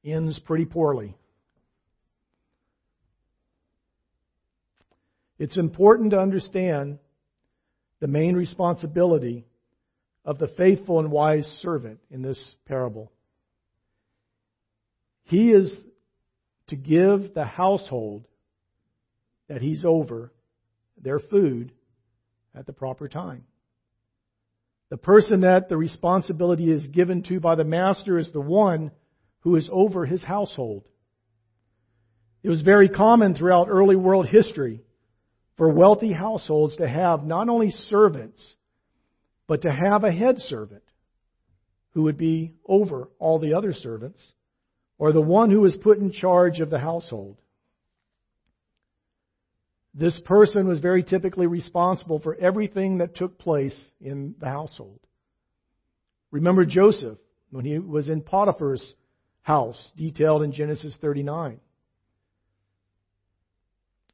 ends 0.02 0.38
pretty 0.38 0.64
poorly. 0.64 1.14
It's 5.38 5.58
important 5.58 6.12
to 6.12 6.18
understand 6.18 6.98
the 8.00 8.06
main 8.06 8.36
responsibility 8.36 9.44
of 10.24 10.38
the 10.38 10.48
faithful 10.48 10.98
and 10.98 11.10
wise 11.10 11.44
servant 11.60 12.00
in 12.10 12.22
this 12.22 12.42
parable. 12.64 13.12
He 15.24 15.50
is 15.50 15.76
to 16.68 16.76
give 16.76 17.34
the 17.34 17.44
household 17.44 18.24
that 19.50 19.60
he's 19.60 19.84
over 19.84 20.32
their 20.96 21.18
food 21.18 21.70
at 22.54 22.64
the 22.64 22.72
proper 22.72 23.08
time. 23.08 23.44
The 24.92 24.98
person 24.98 25.40
that 25.40 25.70
the 25.70 25.78
responsibility 25.78 26.70
is 26.70 26.86
given 26.88 27.22
to 27.22 27.40
by 27.40 27.54
the 27.54 27.64
master 27.64 28.18
is 28.18 28.30
the 28.30 28.42
one 28.42 28.90
who 29.40 29.56
is 29.56 29.66
over 29.72 30.04
his 30.04 30.22
household. 30.22 30.86
It 32.42 32.50
was 32.50 32.60
very 32.60 32.90
common 32.90 33.34
throughout 33.34 33.70
early 33.70 33.96
world 33.96 34.26
history 34.26 34.82
for 35.56 35.70
wealthy 35.70 36.12
households 36.12 36.76
to 36.76 36.86
have 36.86 37.24
not 37.24 37.48
only 37.48 37.70
servants, 37.70 38.54
but 39.46 39.62
to 39.62 39.72
have 39.72 40.04
a 40.04 40.12
head 40.12 40.40
servant 40.40 40.84
who 41.92 42.02
would 42.02 42.18
be 42.18 42.52
over 42.66 43.08
all 43.18 43.38
the 43.38 43.54
other 43.54 43.72
servants, 43.72 44.22
or 44.98 45.12
the 45.12 45.22
one 45.22 45.50
who 45.50 45.60
was 45.60 45.74
put 45.74 45.96
in 45.96 46.12
charge 46.12 46.60
of 46.60 46.68
the 46.68 46.78
household. 46.78 47.38
This 49.94 50.18
person 50.24 50.66
was 50.66 50.78
very 50.78 51.02
typically 51.02 51.46
responsible 51.46 52.18
for 52.18 52.34
everything 52.34 52.98
that 52.98 53.14
took 53.14 53.38
place 53.38 53.78
in 54.00 54.34
the 54.40 54.48
household. 54.48 55.00
Remember 56.30 56.64
Joseph 56.64 57.18
when 57.50 57.64
he 57.64 57.78
was 57.78 58.08
in 58.08 58.22
Potiphar's 58.22 58.94
house, 59.42 59.92
detailed 59.96 60.42
in 60.42 60.52
Genesis 60.52 60.96
39. 61.00 61.60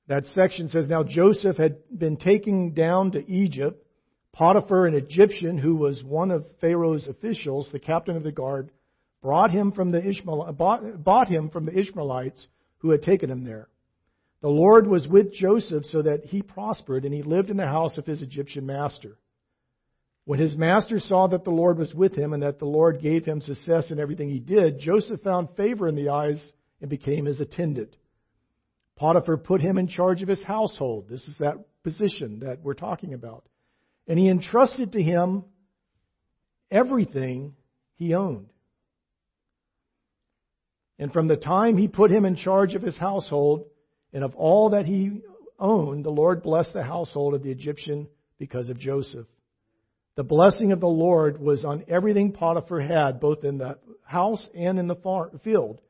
That 0.09 0.27
section 0.27 0.69
says, 0.69 0.89
Now 0.89 1.05
Joseph 1.05 1.59
had 1.59 1.77
been 1.97 2.17
taken 2.17 2.73
down 2.73 3.13
to 3.13 3.31
Egypt. 3.31 3.85
Potiphar, 4.33 4.87
an 4.87 4.95
Egyptian 4.95 5.59
who 5.59 5.77
was 5.77 6.03
one 6.03 6.31
of 6.31 6.47
Pharaoh's 6.61 7.07
officials, 7.07 7.69
the 7.71 7.79
captain 7.79 8.17
of 8.17 8.23
the 8.23 8.33
guard, 8.33 8.71
brought 9.23 9.51
him 9.51 9.73
from 9.73 9.91
the 9.91 10.05
Ishmael, 10.05 10.53
bought, 10.53 11.05
bought 11.05 11.29
him 11.29 11.51
from 11.51 11.67
the 11.67 11.79
Ishmaelites 11.79 12.49
who 12.79 12.91
had 12.91 13.03
taken 13.03 13.31
him 13.31 13.45
there. 13.45 13.69
The 14.41 14.49
Lord 14.49 14.87
was 14.87 15.09
with 15.09 15.33
Joseph 15.33 15.85
so 15.87 16.03
that 16.03 16.25
he 16.25 16.43
prospered, 16.43 17.05
and 17.05 17.13
he 17.13 17.23
lived 17.23 17.51
in 17.51 17.57
the 17.57 17.67
house 17.67 17.99
of 17.99 18.07
his 18.07 18.23
Egyptian 18.23 18.67
master. 18.67 19.19
When 20.25 20.39
his 20.39 20.57
master 20.57 21.01
saw 21.01 21.27
that 21.29 21.45
the 21.45 21.51
Lord 21.51 21.79
was 21.79 21.95
with 21.95 22.15
him 22.15 22.33
and 22.33 22.43
that 22.43 22.59
the 22.59 22.67
Lord 22.67 23.01
gave 23.01 23.25
him 23.25 23.41
success 23.41 23.91
in 23.91 23.99
everything 23.99 24.29
he 24.29 24.41
did, 24.41 24.79
Joseph 24.79 25.23
found 25.23 25.49
favor 25.57 25.89
in 25.89 25.95
the 25.97 26.11
eyes 26.11 26.39
and 26.81 26.91
became 26.91 27.25
his 27.25 27.41
attendant. 27.41 27.97
Potiphar 28.97 29.39
put 29.39 29.61
him 29.61 29.79
in 29.79 29.89
charge 29.89 30.23
of 30.23 30.29
his 30.29 30.43
household. 30.45 31.09
This 31.09 31.27
is 31.29 31.39
that 31.39 31.57
position 31.83 32.41
that 32.41 32.63
we're 32.63 32.75
talking 32.75 33.15
about. 33.15 33.45
And 34.07 34.19
he 34.19 34.29
entrusted 34.29 34.93
to 34.93 35.03
him 35.03 35.45
everything 36.71 37.55
he 37.95 38.15
owned. 38.15 38.53
And 40.99 41.13
from 41.13 41.29
the 41.29 41.37
time 41.37 41.77
he 41.77 41.89
put 41.89 42.11
him 42.11 42.25
in 42.25 42.37
charge 42.37 42.75
of 42.75 42.83
his 42.83 42.97
household, 42.97 43.67
and 44.13 44.25
of 44.25 44.35
all 44.35 44.71
that 44.71 44.87
he 44.87 45.21
owned, 45.59 46.05
the 46.05 46.11
Lord 46.11 46.43
blessed 46.43 46.73
the 46.73 46.83
household 46.83 47.35
of 47.35 47.43
the 47.43 47.51
Egyptian 47.51 48.09
because 48.39 48.69
of 48.69 48.79
Joseph. 48.79 49.27
The 50.17 50.25
blessing 50.25 50.73
of 50.73 50.81
the 50.81 50.87
Lord 50.87 51.41
was 51.41 51.65
on 51.65 51.85
everything 51.89 52.33
Potiphar 52.33 52.81
had, 52.81 53.21
both 53.21 53.45
in 53.45 53.59
the 53.59 53.79
house 54.03 54.49
and 54.55 54.79
in 54.79 54.89
the 54.89 55.31
field. 55.45 55.81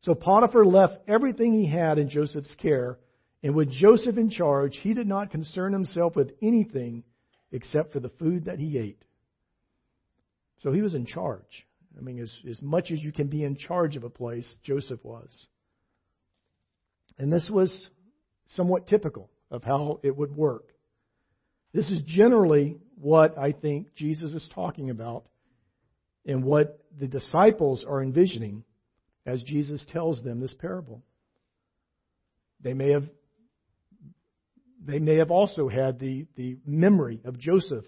So 0.00 0.14
Potiphar 0.14 0.64
left 0.64 0.98
everything 1.08 1.52
he 1.52 1.66
had 1.66 1.98
in 1.98 2.08
Joseph's 2.08 2.54
care, 2.56 2.98
and 3.42 3.54
with 3.54 3.70
Joseph 3.70 4.16
in 4.16 4.30
charge, 4.30 4.78
he 4.82 4.94
did 4.94 5.06
not 5.06 5.30
concern 5.30 5.72
himself 5.72 6.16
with 6.16 6.32
anything 6.40 7.04
except 7.52 7.92
for 7.92 8.00
the 8.00 8.08
food 8.08 8.46
that 8.46 8.58
he 8.58 8.78
ate. 8.78 9.02
So 10.58 10.72
he 10.72 10.80
was 10.80 10.94
in 10.94 11.04
charge. 11.06 11.66
I 11.96 12.00
mean, 12.00 12.18
as, 12.20 12.32
as 12.48 12.60
much 12.62 12.90
as 12.90 13.02
you 13.02 13.12
can 13.12 13.28
be 13.28 13.44
in 13.44 13.56
charge 13.56 13.96
of 13.96 14.04
a 14.04 14.10
place, 14.10 14.46
Joseph 14.62 15.04
was. 15.04 15.30
And 17.18 17.32
this 17.32 17.48
was 17.50 17.88
somewhat 18.48 18.86
typical 18.86 19.30
of 19.50 19.62
how 19.62 20.00
it 20.02 20.16
would 20.16 20.36
work. 20.36 20.68
This 21.72 21.90
is 21.90 22.00
generally 22.06 22.76
what 23.00 23.36
I 23.38 23.52
think 23.52 23.94
Jesus 23.94 24.32
is 24.32 24.48
talking 24.54 24.90
about 24.90 25.24
and 26.26 26.44
what 26.44 26.78
the 26.98 27.08
disciples 27.08 27.84
are 27.88 28.02
envisioning 28.02 28.64
as 29.26 29.42
Jesus 29.42 29.84
tells 29.90 30.22
them 30.22 30.40
this 30.40 30.54
parable. 30.54 31.02
They 32.60 32.74
may 32.74 32.90
have 32.90 33.04
they 34.86 34.98
may 34.98 35.16
have 35.16 35.30
also 35.30 35.68
had 35.68 35.98
the, 35.98 36.26
the 36.36 36.58
memory 36.66 37.20
of 37.24 37.38
Joseph 37.38 37.86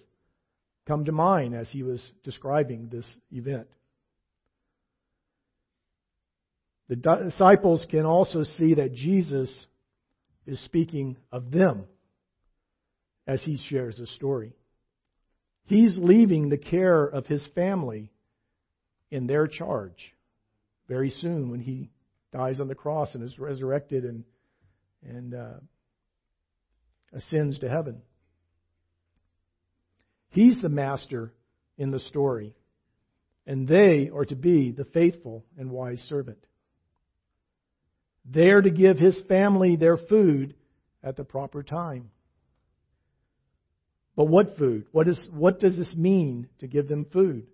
come 0.87 1.05
to 1.05 1.13
mind 1.13 1.55
as 1.55 1.69
he 1.69 1.83
was 1.83 2.13
describing 2.25 2.89
this 2.89 3.07
event. 3.31 3.67
The 6.89 6.97
disciples 6.97 7.87
can 7.91 8.07
also 8.07 8.45
see 8.45 8.75
that 8.75 8.95
Jesus 8.95 9.67
is 10.47 10.63
speaking 10.65 11.17
of 11.33 11.51
them 11.51 11.85
as 13.27 13.43
he 13.43 13.59
shares 13.69 13.97
the 13.99 14.07
story. 14.07 14.53
He's 15.65 15.97
leaving 15.99 16.49
the 16.49 16.59
care 16.59 17.05
of 17.05 17.27
his 17.27 17.45
family 17.55 18.13
in 19.11 19.27
their 19.27 19.49
charge 19.49 20.15
very 20.89 21.11
soon 21.11 21.51
when 21.51 21.61
he 21.61 21.91
dies 22.33 22.61
on 22.61 22.69
the 22.69 22.75
cross 22.75 23.15
and 23.15 23.25
is 23.25 23.39
resurrected 23.39 24.05
and, 24.05 24.25
and 25.03 25.35
uh, 25.35 25.55
ascends 27.13 27.59
to 27.61 27.69
heaven. 27.69 28.03
He's 30.29 30.61
the 30.61 30.69
master 30.69 31.33
in 31.79 31.91
the 31.91 31.99
story, 31.99 32.55
and 33.47 33.67
they 33.67 34.11
are 34.15 34.25
to 34.27 34.37
be 34.37 34.71
the 34.71 34.85
faithful 34.85 35.45
and 35.59 35.71
wise 35.71 36.01
servant. 36.09 36.39
They 38.29 38.49
are 38.51 38.63
to 38.63 38.71
give 38.71 38.99
his 38.99 39.21
family 39.29 39.77
their 39.77 39.97
food 39.97 40.55
at 41.03 41.17
the 41.17 41.25
proper 41.25 41.63
time. 41.63 42.11
But 44.17 44.27
what 44.27 44.57
food? 44.57 44.87
What, 44.93 45.09
is, 45.09 45.29
what 45.33 45.61
does 45.61 45.77
this 45.77 45.95
mean 45.95 46.49
to 46.59 46.67
give 46.67 46.89
them 46.89 47.07
food? 47.13 47.47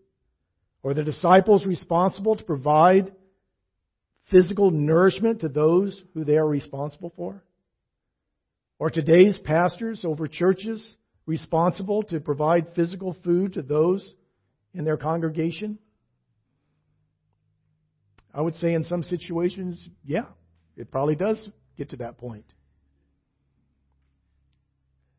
Are 0.84 0.94
the 0.94 1.02
disciples 1.02 1.66
responsible 1.66 2.36
to 2.36 2.44
provide 2.44 3.12
physical 4.30 4.70
nourishment 4.70 5.40
to 5.40 5.48
those 5.48 6.00
who 6.14 6.24
they 6.24 6.36
are 6.36 6.46
responsible 6.46 7.12
for? 7.16 7.42
Are 8.80 8.90
today's 8.90 9.38
pastors 9.38 10.04
over 10.04 10.26
churches 10.26 10.96
responsible 11.26 12.02
to 12.04 12.18
provide 12.18 12.74
physical 12.74 13.16
food 13.22 13.54
to 13.54 13.62
those 13.62 14.14
in 14.74 14.84
their 14.84 14.96
congregation? 14.96 15.78
I 18.34 18.40
would 18.40 18.56
say 18.56 18.72
in 18.72 18.84
some 18.84 19.02
situations, 19.02 19.88
yeah, 20.04 20.24
it 20.76 20.90
probably 20.90 21.16
does 21.16 21.48
get 21.76 21.90
to 21.90 21.96
that 21.96 22.18
point. 22.18 22.44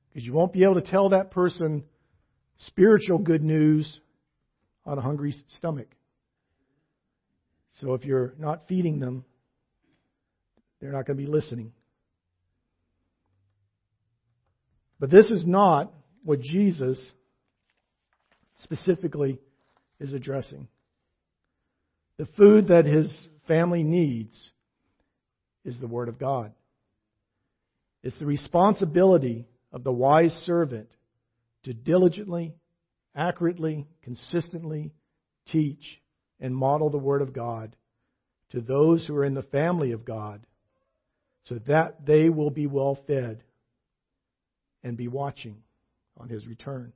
Because 0.10 0.26
you 0.26 0.34
won't 0.34 0.54
be 0.54 0.64
able 0.64 0.76
to 0.76 0.82
tell 0.82 1.10
that 1.10 1.32
person 1.32 1.84
spiritual 2.58 3.18
good 3.18 3.44
news 3.44 4.00
on 4.86 4.98
a 4.98 5.02
hungry 5.02 5.34
stomach. 5.58 5.88
So 7.80 7.94
if 7.94 8.06
you're 8.06 8.34
not 8.38 8.68
feeding 8.68 9.00
them, 9.00 9.26
they're 10.80 10.92
not 10.92 11.08
going 11.08 11.18
to 11.18 11.24
be 11.24 11.30
listening. 11.30 11.72
But 15.00 15.10
this 15.10 15.26
is 15.32 15.46
not 15.46 15.92
what 16.24 16.40
Jesus 16.40 17.12
specifically 18.60 19.40
is 20.00 20.14
addressing. 20.14 20.68
The 22.18 22.28
food 22.38 22.68
that 22.68 22.86
his 22.86 23.12
family 23.48 23.84
needs 23.84 24.38
is 25.66 25.80
the 25.80 25.88
Word 25.88 26.10
of 26.10 26.20
God. 26.20 26.54
It's 28.04 28.18
the 28.20 28.26
responsibility 28.26 29.46
of 29.72 29.84
the 29.84 29.92
wise 29.92 30.34
servant 30.46 30.90
to 31.64 31.74
diligently, 31.74 32.54
accurately, 33.16 33.88
consistently 34.04 34.92
teach 35.48 36.02
and 36.40 36.56
model 36.56 36.90
the 36.90 36.98
Word 36.98 37.22
of 37.22 37.34
God 37.34 37.76
to 38.52 38.62
those 38.62 39.08
who 39.08 39.16
are 39.16 39.26
in 39.26 39.34
the 39.34 39.44
family 39.44 39.94
of 39.94 40.06
God 40.06 40.46
so 41.44 41.60
that 41.68 42.06
they 42.06 42.30
will 42.30 42.50
be 42.50 42.68
well 42.68 42.98
fed 43.08 43.44
and 44.84 44.98
be 44.98 45.08
watching 45.08 45.58
on 46.18 46.30
His 46.30 46.46
return. 46.46 46.94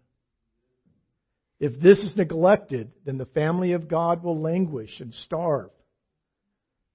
If 1.60 1.80
this 1.80 1.98
is 2.00 2.14
neglected, 2.16 2.92
then 3.06 3.18
the 3.18 3.26
family 3.26 3.72
of 3.72 3.88
God 3.88 4.24
will 4.24 4.40
languish 4.40 5.00
and 5.00 5.14
starve. 5.26 5.72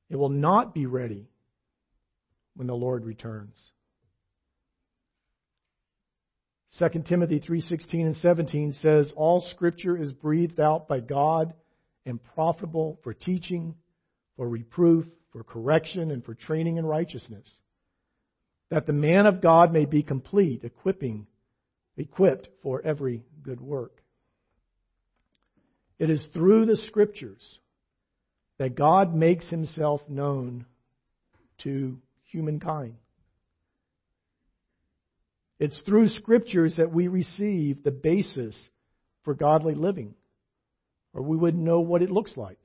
It 0.08 0.16
will 0.16 0.28
not 0.28 0.74
be 0.74 0.86
ready 0.86 1.26
when 2.54 2.66
the 2.66 2.74
Lord 2.74 3.04
returns. 3.04 3.72
2 6.78 7.04
Timothy 7.06 7.38
3:16 7.38 8.06
and 8.06 8.16
17 8.16 8.72
says 8.72 9.12
all 9.16 9.40
scripture 9.40 9.96
is 9.96 10.12
breathed 10.12 10.58
out 10.58 10.88
by 10.88 11.00
God 11.00 11.54
and 12.06 12.22
profitable 12.34 12.98
for 13.04 13.12
teaching, 13.12 13.74
for 14.36 14.48
reproof, 14.48 15.06
for 15.32 15.44
correction 15.44 16.10
and 16.10 16.24
for 16.24 16.34
training 16.34 16.78
in 16.78 16.86
righteousness, 16.86 17.50
that 18.70 18.86
the 18.86 18.92
man 18.92 19.26
of 19.26 19.42
God 19.42 19.72
may 19.72 19.84
be 19.84 20.02
complete, 20.02 20.64
equipping 20.64 21.26
equipped 21.96 22.48
for 22.62 22.80
every 22.82 23.24
good 23.42 23.60
work. 23.60 24.02
It 25.98 26.10
is 26.10 26.24
through 26.32 26.66
the 26.66 26.76
scriptures 26.76 27.58
that 28.58 28.74
God 28.74 29.14
makes 29.14 29.48
himself 29.48 30.00
known 30.08 30.66
to 31.58 31.98
humankind. 32.32 32.94
It's 35.60 35.78
through 35.86 36.08
scriptures 36.08 36.74
that 36.78 36.92
we 36.92 37.06
receive 37.06 37.84
the 37.84 37.92
basis 37.92 38.56
for 39.22 39.34
godly 39.34 39.76
living, 39.76 40.14
or 41.14 41.22
we 41.22 41.36
wouldn't 41.36 41.62
know 41.62 41.80
what 41.80 42.02
it 42.02 42.10
looks 42.10 42.36
like. 42.36 42.58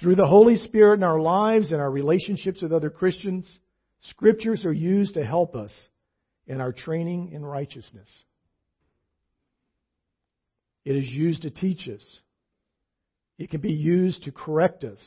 Through 0.00 0.16
the 0.16 0.26
Holy 0.26 0.56
Spirit 0.56 0.98
in 0.98 1.02
our 1.02 1.20
lives 1.20 1.72
and 1.72 1.80
our 1.80 1.90
relationships 1.90 2.60
with 2.60 2.72
other 2.72 2.90
Christians, 2.90 3.48
scriptures 4.00 4.64
are 4.64 4.72
used 4.72 5.14
to 5.14 5.24
help 5.24 5.56
us 5.56 5.72
in 6.46 6.60
our 6.60 6.72
training 6.72 7.32
in 7.32 7.44
righteousness. 7.44 8.08
It 10.84 10.94
is 10.94 11.06
used 11.06 11.42
to 11.42 11.50
teach 11.50 11.88
us. 11.88 12.02
It 13.38 13.50
can 13.50 13.60
be 13.60 13.72
used 13.72 14.24
to 14.24 14.32
correct 14.32 14.84
us. 14.84 15.00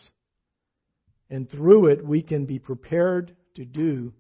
And 1.32 1.50
through 1.50 1.88
it, 1.88 2.06
we 2.06 2.22
can 2.22 2.46
be 2.46 2.60
prepared 2.60 3.34
to 3.56 3.64
do 3.64 4.12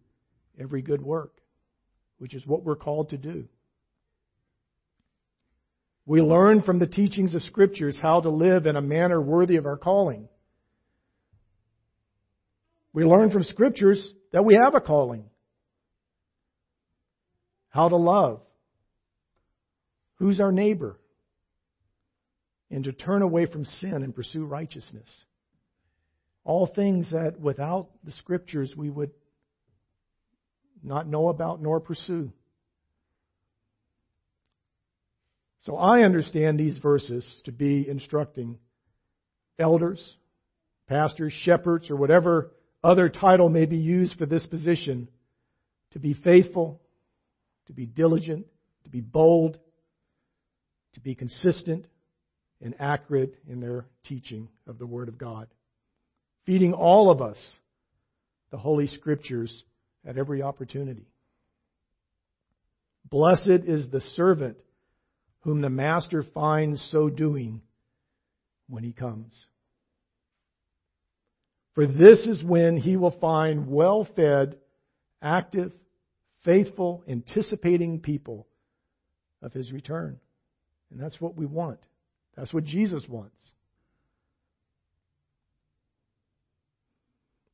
every 0.57 0.81
good 0.81 1.01
work, 1.01 1.41
which 2.19 2.33
is 2.33 2.47
what 2.47 2.63
we're 2.63 2.77
called 2.77 3.09
to 3.09 3.17
do. 3.17 3.49
We 6.05 6.21
learn 6.21 6.61
from 6.63 6.79
the 6.79 6.87
teachings 6.87 7.35
of 7.35 7.43
Scriptures 7.43 7.99
how 8.01 8.21
to 8.21 8.29
live 8.29 8.65
in 8.65 8.77
a 8.77 8.81
manner 8.81 9.21
worthy 9.21 9.57
of 9.57 9.65
our 9.65 9.75
calling. 9.75 10.29
We 12.93 13.03
learn 13.03 13.29
from 13.29 13.43
Scriptures 13.43 14.01
that 14.31 14.45
we 14.45 14.55
have 14.55 14.73
a 14.73 14.81
calling. 14.81 15.25
How 17.69 17.89
to 17.89 17.97
love. 17.97 18.39
Who's 20.15 20.39
our 20.39 20.51
neighbor? 20.53 20.97
And 22.69 22.85
to 22.85 22.93
turn 22.93 23.21
away 23.21 23.47
from 23.47 23.65
sin 23.65 23.95
and 23.95 24.15
pursue 24.15 24.45
righteousness. 24.45 25.09
All 26.43 26.65
things 26.65 27.11
that 27.11 27.39
without 27.39 27.89
the 28.03 28.11
Scriptures 28.11 28.73
we 28.75 28.89
would 28.89 29.11
not 30.83 31.07
know 31.07 31.29
about 31.29 31.61
nor 31.61 31.79
pursue. 31.79 32.31
So 35.63 35.77
I 35.77 36.01
understand 36.01 36.59
these 36.59 36.79
verses 36.79 37.23
to 37.45 37.51
be 37.51 37.87
instructing 37.87 38.57
elders, 39.59 40.15
pastors, 40.87 41.33
shepherds, 41.33 41.91
or 41.91 41.95
whatever 41.95 42.51
other 42.83 43.09
title 43.09 43.47
may 43.47 43.65
be 43.65 43.77
used 43.77 44.17
for 44.17 44.25
this 44.25 44.45
position 44.47 45.07
to 45.91 45.99
be 45.99 46.15
faithful, 46.15 46.81
to 47.67 47.73
be 47.73 47.85
diligent, 47.85 48.47
to 48.85 48.89
be 48.89 49.01
bold, 49.01 49.59
to 50.93 50.99
be 50.99 51.13
consistent 51.13 51.85
and 52.59 52.73
accurate 52.79 53.35
in 53.47 53.59
their 53.59 53.85
teaching 54.03 54.47
of 54.65 54.79
the 54.79 54.87
Word 54.87 55.09
of 55.09 55.17
God. 55.19 55.47
Feeding 56.45 56.73
all 56.73 57.11
of 57.11 57.21
us 57.21 57.37
the 58.51 58.57
Holy 58.57 58.87
Scriptures 58.87 59.63
at 60.05 60.17
every 60.17 60.41
opportunity. 60.41 61.07
Blessed 63.09 63.65
is 63.65 63.89
the 63.89 64.01
servant 64.01 64.57
whom 65.41 65.61
the 65.61 65.69
master 65.69 66.23
finds 66.33 66.81
so 66.91 67.09
doing 67.09 67.61
when 68.67 68.83
he 68.83 68.93
comes. 68.93 69.45
For 71.73 71.87
this 71.87 72.19
is 72.27 72.43
when 72.43 72.77
he 72.77 72.97
will 72.97 73.17
find 73.19 73.67
well 73.67 74.07
fed, 74.15 74.57
active, 75.21 75.71
faithful, 76.43 77.03
anticipating 77.07 77.99
people 77.99 78.47
of 79.41 79.53
his 79.53 79.71
return. 79.71 80.19
And 80.91 80.99
that's 80.99 81.19
what 81.21 81.35
we 81.35 81.45
want. 81.45 81.79
That's 82.35 82.53
what 82.53 82.65
Jesus 82.65 83.05
wants. 83.07 83.39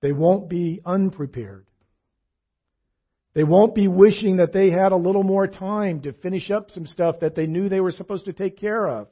They 0.02 0.12
won't 0.12 0.50
be 0.50 0.82
unprepared. 0.86 1.66
They 3.34 3.44
won't 3.44 3.76
be 3.76 3.88
wishing 3.88 4.38
that 4.38 4.52
they 4.52 4.72
had 4.72 4.92
a 4.92 4.98
little 4.98 5.24
more 5.24 5.48
time 5.48 6.02
to 6.02 6.14
finish 6.14 6.50
up 6.50 6.72
some 6.72 6.86
stuff 6.86 7.18
that 7.22 7.36
they 7.36 7.46
knew 7.46 7.70
they 7.70 7.82
were 7.82 7.92
supposed 7.92 8.26
to 8.26 8.34
take 8.34 8.58
care 8.58 8.88
of. 8.88 9.08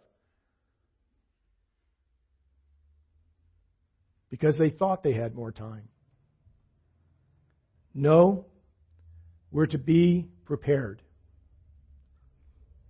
Because 4.31 4.57
they 4.57 4.71
thought 4.71 5.03
they 5.03 5.13
had 5.13 5.35
more 5.35 5.51
time. 5.51 5.87
No, 7.93 8.47
we're 9.51 9.67
to 9.67 9.77
be 9.77 10.27
prepared. 10.45 11.01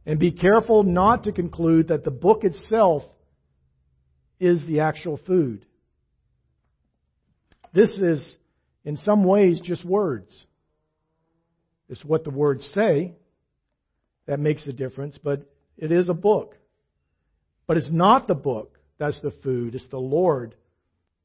And 0.06 0.20
be 0.20 0.32
careful 0.32 0.84
not 0.84 1.26
to 1.26 1.32
conclude 1.32 1.90
that 1.90 2.04
the 2.04 2.12
book 2.12 2.44
itself 2.44 3.04
is 4.40 4.66
the 4.66 4.80
actual 4.82 5.20
food. 5.28 5.66
This 7.76 7.90
is, 7.98 8.36
in 8.86 8.96
some 8.96 9.26
ways, 9.26 9.60
just 9.62 9.84
words. 9.84 10.34
It's 11.90 12.04
what 12.06 12.24
the 12.24 12.32
words 12.32 12.66
say 12.74 13.14
that 14.26 14.40
makes 14.40 14.66
a 14.66 14.74
difference, 14.74 15.20
but 15.22 15.52
it 15.78 15.92
is 15.92 16.08
a 16.08 16.14
book. 16.14 16.56
But 17.68 17.76
it's 17.76 17.92
not 17.92 18.28
the 18.28 18.34
book 18.34 18.80
that's 18.98 19.20
the 19.22 19.34
food, 19.44 19.76
it's 19.76 19.88
the 19.90 19.98
Lord 19.98 20.56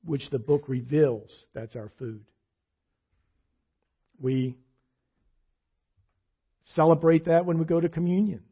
which 0.05 0.29
the 0.31 0.41
book 0.41 0.65
reveals 0.67 1.31
that's 1.55 1.77
our 1.77 1.93
food. 1.99 2.25
We 4.19 4.57
celebrate 6.75 7.27
that 7.27 7.47
when 7.47 7.59
we 7.59 7.65
go 7.65 7.81
to 7.81 7.89
communion 7.89 8.43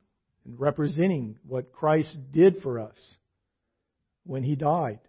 and 0.45 0.61
representing 0.61 1.37
what 1.47 1.73
Christ 1.73 2.17
did 2.31 2.63
for 2.63 2.79
us 2.79 2.97
when 4.25 4.45
he 4.45 4.55
died. 4.55 5.01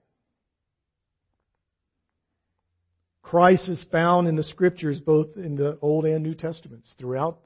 Christ 3.30 3.70
is 3.70 3.86
found 3.92 4.28
in 4.28 4.36
the 4.36 4.44
scriptures, 4.44 5.00
both 5.00 5.38
in 5.38 5.56
the 5.56 5.78
Old 5.84 6.06
and 6.06 6.24
New 6.24 6.34
Testaments, 6.34 6.92
throughout, 6.98 7.38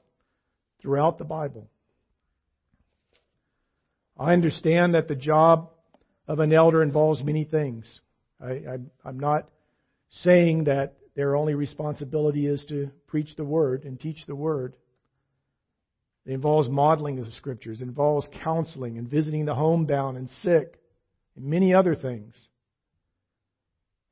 throughout 0.80 1.18
the 1.18 1.24
Bible. 1.24 1.68
I 4.18 4.32
understand 4.32 4.94
that 4.94 5.08
the 5.08 5.14
job 5.14 5.72
of 6.26 6.38
an 6.38 6.54
elder 6.54 6.82
involves 6.82 7.22
many 7.22 7.44
things. 7.44 8.00
I, 8.42 8.78
am 9.04 9.20
not 9.20 9.50
saying 10.08 10.64
that 10.64 10.94
their 11.16 11.36
only 11.36 11.52
responsibility 11.52 12.46
is 12.46 12.64
to 12.70 12.90
preach 13.06 13.36
the 13.36 13.44
Word 13.44 13.84
and 13.84 14.00
teach 14.00 14.24
the 14.26 14.34
Word. 14.34 14.76
It 16.24 16.32
involves 16.32 16.70
modeling 16.70 17.18
of 17.18 17.26
the 17.26 17.32
Scriptures, 17.32 17.82
it 17.82 17.84
involves 17.84 18.26
counseling 18.42 18.96
and 18.96 19.06
visiting 19.06 19.44
the 19.44 19.54
homebound 19.54 20.16
and 20.16 20.30
sick, 20.42 20.78
and 21.36 21.44
many 21.44 21.74
other 21.74 21.94
things. 21.94 22.34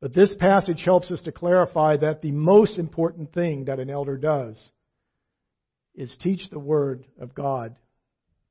But 0.03 0.13
this 0.13 0.35
passage 0.41 0.83
helps 0.85 1.13
us 1.13 1.21
to 1.23 1.33
clarify 1.33 1.97
that 1.99 2.23
the 2.23 2.33
most 2.33 2.77
important 2.77 3.33
thing 3.33 3.67
that 3.67 3.79
an 3.79 3.89
elder 3.89 4.17
does 4.17 4.61
is 5.95 6.15
teach 6.21 6.51
the 6.51 6.59
Word 6.59 7.07
of 7.21 7.37
God 7.37 7.77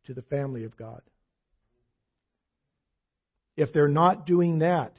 to 0.06 0.14
the 0.14 0.22
family 0.22 0.64
of 0.64 0.78
God. 0.78 1.02
If 3.58 3.74
they're 3.74 3.90
not 3.90 4.26
doing 4.26 4.60
that, 4.60 4.94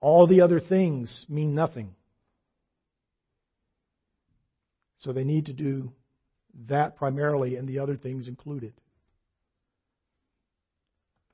all 0.00 0.26
the 0.26 0.40
other 0.40 0.58
things 0.58 1.24
mean 1.28 1.54
nothing. 1.54 1.94
So 4.98 5.12
they 5.12 5.22
need 5.22 5.46
to 5.46 5.52
do 5.52 5.92
that 6.66 6.96
primarily 6.96 7.54
and 7.54 7.68
the 7.68 7.78
other 7.78 7.94
things 7.94 8.26
included. 8.26 8.72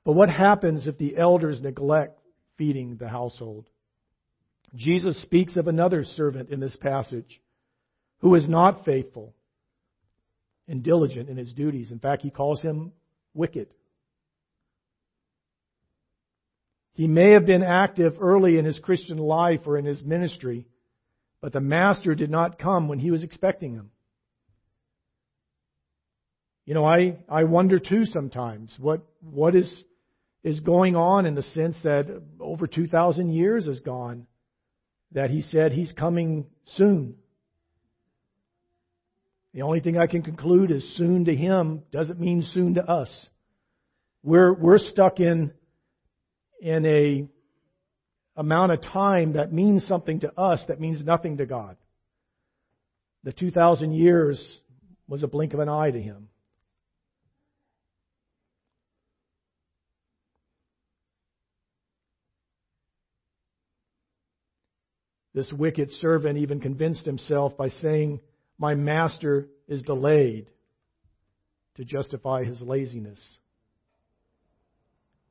But 0.05 0.13
what 0.13 0.29
happens 0.29 0.85
if 0.85 0.99
the 0.99 1.17
elders 1.17 1.59
neglect 1.59 2.18
feeding 2.59 2.97
the 2.97 3.09
household? 3.09 3.67
Jesus 4.75 5.19
speaks 5.23 5.55
of 5.55 5.67
another 5.67 6.03
servant 6.03 6.51
in 6.51 6.59
this 6.59 6.75
passage 6.75 7.41
who 8.19 8.35
is 8.35 8.47
not 8.47 8.85
faithful 8.85 9.33
and 10.67 10.83
diligent 10.83 11.29
in 11.29 11.37
his 11.37 11.51
duties. 11.53 11.91
In 11.91 11.97
fact, 11.97 12.21
he 12.21 12.29
calls 12.29 12.61
him 12.61 12.91
wicked. 13.33 13.69
He 16.93 17.07
may 17.07 17.31
have 17.31 17.45
been 17.45 17.63
active 17.63 18.17
early 18.19 18.57
in 18.57 18.65
his 18.65 18.77
Christian 18.77 19.17
life 19.17 19.61
or 19.65 19.77
in 19.77 19.85
his 19.85 20.03
ministry, 20.03 20.67
but 21.41 21.53
the 21.53 21.61
Master 21.61 22.13
did 22.13 22.29
not 22.29 22.59
come 22.59 22.87
when 22.87 22.99
he 22.99 23.09
was 23.09 23.23
expecting 23.23 23.73
him. 23.73 23.89
You 26.65 26.75
know, 26.75 26.85
I, 26.85 27.17
I 27.27 27.45
wonder 27.45 27.79
too 27.79 28.05
sometimes 28.05 28.75
what, 28.77 29.01
what 29.21 29.55
is, 29.55 29.83
is 30.43 30.59
going 30.59 30.95
on 30.95 31.25
in 31.25 31.35
the 31.35 31.43
sense 31.43 31.77
that 31.83 32.21
over 32.39 32.67
2,000 32.67 33.31
years 33.31 33.67
has 33.67 33.79
gone 33.81 34.25
that 35.11 35.29
he 35.29 35.41
said 35.41 35.71
he's 35.71 35.91
coming 35.91 36.45
soon. 36.65 37.15
The 39.53 39.63
only 39.63 39.79
thing 39.79 39.97
I 39.97 40.07
can 40.07 40.21
conclude 40.21 40.71
is 40.71 40.95
soon 40.95 41.25
to 41.25 41.35
him 41.35 41.83
doesn't 41.91 42.19
mean 42.19 42.43
soon 42.43 42.75
to 42.75 42.87
us. 42.87 43.27
We're, 44.23 44.53
we're 44.53 44.77
stuck 44.77 45.19
in 45.19 45.51
in 46.61 46.85
a 46.85 47.27
amount 48.35 48.71
of 48.71 48.81
time 48.81 49.33
that 49.33 49.51
means 49.51 49.85
something 49.85 50.19
to 50.21 50.39
us 50.39 50.61
that 50.67 50.79
means 50.79 51.03
nothing 51.03 51.37
to 51.37 51.45
God. 51.45 51.77
The 53.23 53.33
2,000 53.33 53.93
years 53.93 54.57
was 55.07 55.23
a 55.23 55.27
blink 55.27 55.53
of 55.53 55.59
an 55.59 55.67
eye 55.67 55.91
to 55.91 56.01
him. 56.01 56.29
This 65.39 65.53
wicked 65.53 65.89
servant 66.01 66.37
even 66.37 66.59
convinced 66.59 67.05
himself 67.05 67.55
by 67.55 67.69
saying, 67.81 68.19
My 68.57 68.75
master 68.75 69.47
is 69.69 69.81
delayed 69.83 70.49
to 71.75 71.85
justify 71.85 72.43
his 72.43 72.59
laziness. 72.59 73.21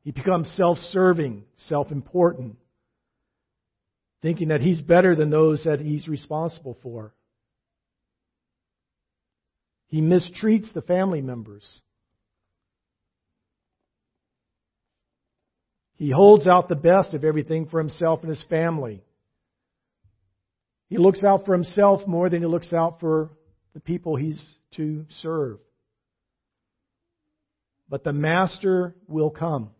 He 0.04 0.12
becomes 0.12 0.50
self 0.56 0.78
serving, 0.78 1.44
self 1.58 1.92
important, 1.92 2.56
thinking 4.22 4.48
that 4.48 4.62
he's 4.62 4.80
better 4.80 5.14
than 5.14 5.28
those 5.28 5.64
that 5.64 5.78
he's 5.78 6.08
responsible 6.08 6.78
for. 6.82 7.12
He 9.88 10.00
mistreats 10.00 10.72
the 10.72 10.80
family 10.80 11.20
members. 11.20 11.66
He 15.96 16.08
holds 16.08 16.46
out 16.46 16.70
the 16.70 16.76
best 16.76 17.12
of 17.12 17.24
everything 17.24 17.66
for 17.66 17.78
himself 17.78 18.20
and 18.22 18.30
his 18.30 18.44
family. 18.48 19.02
He 20.88 20.96
looks 20.96 21.22
out 21.22 21.44
for 21.44 21.52
himself 21.52 22.06
more 22.06 22.30
than 22.30 22.40
he 22.40 22.46
looks 22.46 22.72
out 22.72 23.00
for 23.00 23.30
the 23.74 23.80
people 23.80 24.16
he's 24.16 24.42
to 24.76 25.04
serve. 25.20 25.58
But 27.88 28.04
the 28.04 28.12
Master 28.12 28.94
will 29.06 29.30
come. 29.30 29.70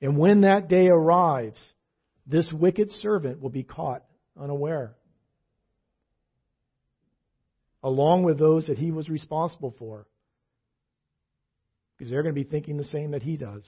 And 0.00 0.18
when 0.18 0.42
that 0.42 0.68
day 0.68 0.88
arrives, 0.88 1.60
this 2.26 2.50
wicked 2.52 2.90
servant 2.90 3.40
will 3.40 3.50
be 3.50 3.62
caught 3.62 4.04
unaware, 4.40 4.94
along 7.82 8.24
with 8.24 8.38
those 8.38 8.66
that 8.66 8.78
he 8.78 8.90
was 8.90 9.08
responsible 9.08 9.74
for. 9.78 10.06
Because 11.96 12.10
they're 12.10 12.22
going 12.22 12.34
to 12.34 12.40
be 12.40 12.48
thinking 12.48 12.76
the 12.76 12.84
same 12.84 13.12
that 13.12 13.22
he 13.22 13.36
does. 13.36 13.62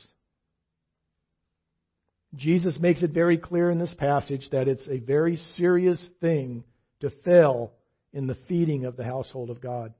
Jesus 2.34 2.78
makes 2.78 3.02
it 3.02 3.12
very 3.12 3.38
clear 3.38 3.70
in 3.70 3.78
this 3.78 3.94
passage 3.94 4.48
that 4.52 4.68
it's 4.68 4.86
a 4.88 4.98
very 4.98 5.36
serious 5.56 6.04
thing 6.20 6.64
to 7.00 7.10
fail 7.24 7.72
in 8.12 8.26
the 8.26 8.36
feeding 8.48 8.84
of 8.84 8.96
the 8.96 9.04
household 9.04 9.50
of 9.50 9.60
God. 9.60 9.94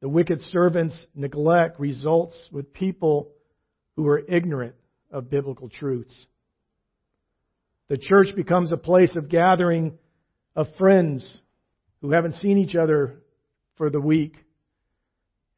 The 0.00 0.08
wicked 0.08 0.40
servant's 0.42 1.06
neglect 1.14 1.80
results 1.80 2.36
with 2.52 2.72
people 2.72 3.32
who 3.96 4.06
are 4.08 4.18
ignorant 4.18 4.74
of 5.10 5.30
biblical 5.30 5.68
truths. 5.68 6.26
The 7.88 7.96
church 7.96 8.28
becomes 8.36 8.72
a 8.72 8.76
place 8.76 9.16
of 9.16 9.28
gathering 9.28 9.98
of 10.54 10.66
friends 10.78 11.40
who 12.02 12.10
haven't 12.10 12.34
seen 12.34 12.58
each 12.58 12.76
other 12.76 13.22
for 13.76 13.90
the 13.90 14.00
week. 14.00 14.34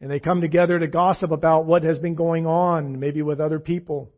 And 0.00 0.10
they 0.10 0.20
come 0.20 0.40
together 0.40 0.78
to 0.78 0.86
gossip 0.86 1.32
about 1.32 1.66
what 1.66 1.82
has 1.82 1.98
been 1.98 2.14
going 2.14 2.46
on, 2.46 3.00
maybe 3.00 3.22
with 3.22 3.40
other 3.40 3.58
people. 3.58 4.12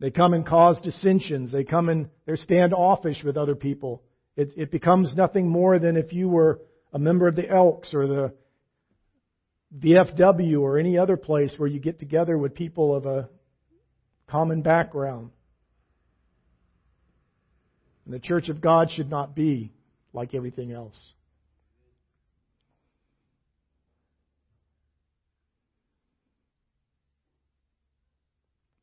They 0.00 0.10
come 0.10 0.32
and 0.32 0.46
cause 0.46 0.80
dissensions. 0.80 1.52
They 1.52 1.62
come 1.62 1.88
and 1.88 2.08
they're 2.26 2.36
standoffish 2.36 3.22
with 3.22 3.36
other 3.36 3.54
people. 3.54 4.02
It, 4.34 4.52
it 4.56 4.70
becomes 4.70 5.14
nothing 5.14 5.48
more 5.48 5.78
than 5.78 5.96
if 5.96 6.12
you 6.12 6.28
were 6.28 6.60
a 6.92 6.98
member 6.98 7.28
of 7.28 7.36
the 7.36 7.48
Elks 7.48 7.94
or 7.94 8.06
the 8.06 8.34
VFW 9.78 10.60
or 10.60 10.78
any 10.78 10.98
other 10.98 11.16
place 11.16 11.54
where 11.56 11.68
you 11.68 11.78
get 11.78 12.00
together 12.00 12.36
with 12.36 12.54
people 12.54 12.94
of 12.94 13.06
a 13.06 13.28
common 14.26 14.62
background. 14.62 15.30
And 18.04 18.14
the 18.14 18.18
church 18.18 18.48
of 18.48 18.60
God 18.60 18.90
should 18.90 19.10
not 19.10 19.36
be 19.36 19.72
like 20.12 20.34
everything 20.34 20.72
else. 20.72 20.98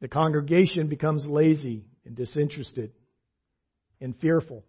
The 0.01 0.07
congregation 0.07 0.87
becomes 0.87 1.25
lazy 1.25 1.85
and 2.05 2.15
disinterested 2.15 2.91
and 3.99 4.15
fearful 4.19 4.63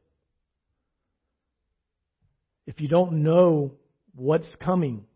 if 2.68 2.82
you 2.82 2.88
don't 2.88 3.22
know 3.22 3.72
what's 4.14 4.54
coming 4.56 5.06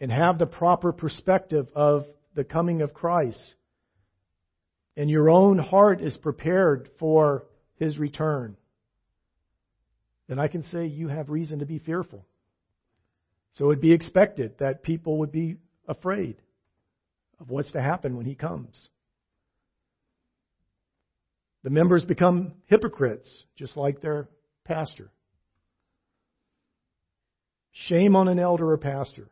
and 0.00 0.10
have 0.10 0.36
the 0.36 0.46
proper 0.46 0.90
perspective 0.90 1.68
of 1.76 2.06
the 2.34 2.42
coming 2.42 2.82
of 2.82 2.92
Christ, 2.92 3.54
and 4.96 5.08
your 5.08 5.30
own 5.30 5.58
heart 5.58 6.00
is 6.00 6.16
prepared 6.16 6.90
for 6.98 7.44
his 7.76 7.98
return, 7.98 8.56
then 10.26 10.40
I 10.40 10.48
can 10.48 10.64
say 10.64 10.86
you 10.86 11.06
have 11.06 11.30
reason 11.30 11.60
to 11.60 11.66
be 11.66 11.78
fearful. 11.78 12.26
So 13.52 13.66
it 13.66 13.68
would 13.68 13.80
be 13.80 13.92
expected 13.92 14.58
that 14.58 14.82
people 14.82 15.18
would 15.18 15.30
be 15.30 15.58
afraid 15.86 16.36
of 17.40 17.50
what's 17.50 17.72
to 17.72 17.80
happen 17.80 18.16
when 18.16 18.26
he 18.26 18.34
comes. 18.34 18.88
The 21.62 21.70
members 21.70 22.04
become 22.04 22.52
hypocrites, 22.66 23.28
just 23.56 23.76
like 23.76 24.00
their 24.00 24.28
pastor. 24.64 25.10
Shame 27.72 28.16
on 28.16 28.28
an 28.28 28.38
elder 28.38 28.70
or 28.70 28.78
pastor 28.78 29.28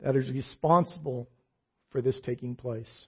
that 0.00 0.16
is 0.16 0.28
responsible 0.28 1.28
for 1.90 2.02
this 2.02 2.20
taking 2.24 2.54
place. 2.54 3.06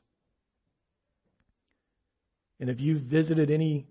And 2.61 2.71
if 2.71 2.81
you've 2.81 3.03
visited 3.03 3.51
any 3.51 3.87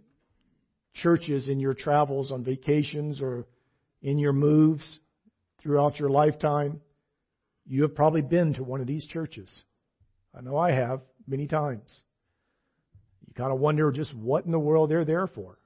churches 0.94 1.48
in 1.48 1.60
your 1.60 1.74
travels 1.74 2.32
on 2.32 2.44
vacations 2.44 3.22
or 3.22 3.46
in 4.02 4.18
your 4.18 4.34
moves 4.34 5.00
throughout 5.62 6.00
your 6.00 6.10
lifetime, 6.10 6.82
you 7.68 7.82
have 7.84 7.96
probably 7.96 8.22
been 8.22 8.54
to 8.56 8.64
one 8.64 8.82
of 8.82 8.88
these 8.88 9.06
churches. 9.06 9.52
I 10.38 10.42
know 10.42 10.58
I 10.58 10.72
have 10.72 11.02
many 11.28 11.48
times. 11.48 12.02
You 13.28 13.34
kind 13.34 13.52
of 13.52 13.60
wonder 13.60 13.92
just 13.92 14.16
what 14.16 14.46
in 14.46 14.52
the 14.52 14.60
world 14.60 14.90
they're 14.90 15.06
there 15.06 15.28
for. 15.28 15.58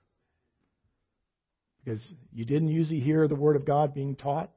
Because 1.84 2.02
you 2.34 2.46
didn't 2.46 2.70
usually 2.70 3.00
hear 3.00 3.28
the 3.28 3.36
Word 3.36 3.56
of 3.56 3.66
God 3.66 3.94
being 3.94 4.16
taught. 4.16 4.52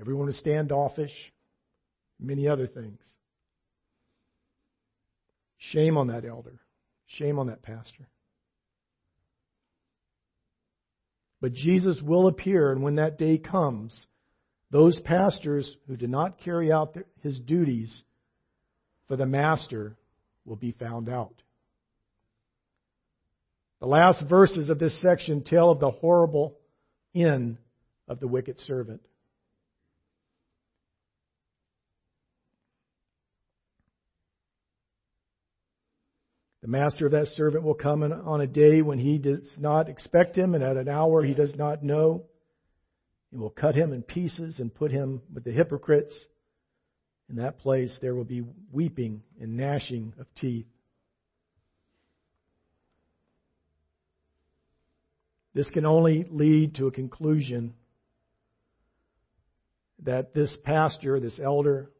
Everyone 0.00 0.26
was 0.26 0.38
standoffish. 0.38 1.12
Many 2.20 2.48
other 2.48 2.66
things. 2.66 3.00
Shame 5.58 5.96
on 5.96 6.08
that 6.08 6.24
elder. 6.24 6.60
Shame 7.06 7.38
on 7.38 7.48
that 7.48 7.62
pastor. 7.62 8.08
But 11.40 11.52
Jesus 11.52 12.00
will 12.02 12.26
appear, 12.26 12.72
and 12.72 12.82
when 12.82 12.96
that 12.96 13.18
day 13.18 13.38
comes, 13.38 14.06
those 14.70 15.00
pastors 15.00 15.76
who 15.86 15.96
do 15.96 16.06
not 16.06 16.38
carry 16.38 16.70
out 16.70 16.96
his 17.22 17.40
duties 17.40 18.02
for 19.06 19.16
the 19.16 19.26
master 19.26 19.96
will 20.44 20.56
be 20.56 20.72
found 20.72 21.08
out. 21.08 21.34
The 23.80 23.86
last 23.86 24.24
verses 24.28 24.68
of 24.68 24.78
this 24.78 25.00
section 25.00 25.42
tell 25.44 25.70
of 25.70 25.80
the 25.80 25.90
horrible 25.90 26.58
end 27.14 27.58
of 28.08 28.20
the 28.20 28.26
wicked 28.26 28.58
servant. 28.60 29.00
The 36.60 36.68
master 36.68 37.06
of 37.06 37.12
that 37.12 37.28
servant 37.28 37.64
will 37.64 37.74
come 37.74 38.02
on 38.02 38.40
a 38.40 38.46
day 38.46 38.82
when 38.82 38.98
he 38.98 39.16
does 39.18 39.48
not 39.58 39.88
expect 39.88 40.36
him 40.36 40.54
and 40.54 40.62
at 40.62 40.76
an 40.76 40.88
hour 40.88 41.22
he 41.22 41.32
does 41.32 41.54
not 41.54 41.82
know. 41.82 42.24
He 43.30 43.36
will 43.36 43.50
cut 43.50 43.74
him 43.74 43.92
in 43.92 44.02
pieces 44.02 44.58
and 44.58 44.74
put 44.74 44.90
him 44.90 45.20
with 45.32 45.44
the 45.44 45.52
hypocrites. 45.52 46.16
In 47.28 47.36
that 47.36 47.58
place 47.58 47.96
there 48.00 48.14
will 48.14 48.24
be 48.24 48.44
weeping 48.72 49.22
and 49.40 49.56
gnashing 49.56 50.14
of 50.18 50.26
teeth. 50.34 50.66
This 55.54 55.68
can 55.70 55.84
only 55.86 56.24
lead 56.30 56.76
to 56.76 56.86
a 56.86 56.92
conclusion 56.92 57.74
that 60.04 60.32
this 60.32 60.56
pastor, 60.64 61.18
this 61.18 61.40
elder, 61.42 61.90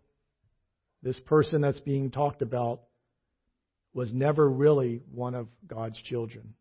this 1.03 1.19
person 1.21 1.61
that's 1.61 1.81
being 1.81 2.11
talked 2.11 2.43
about 2.43 2.83
was 3.93 4.13
never 4.13 4.49
really 4.49 5.03
one 5.13 5.35
of 5.35 5.49
God's 5.67 6.01
children. 6.03 6.55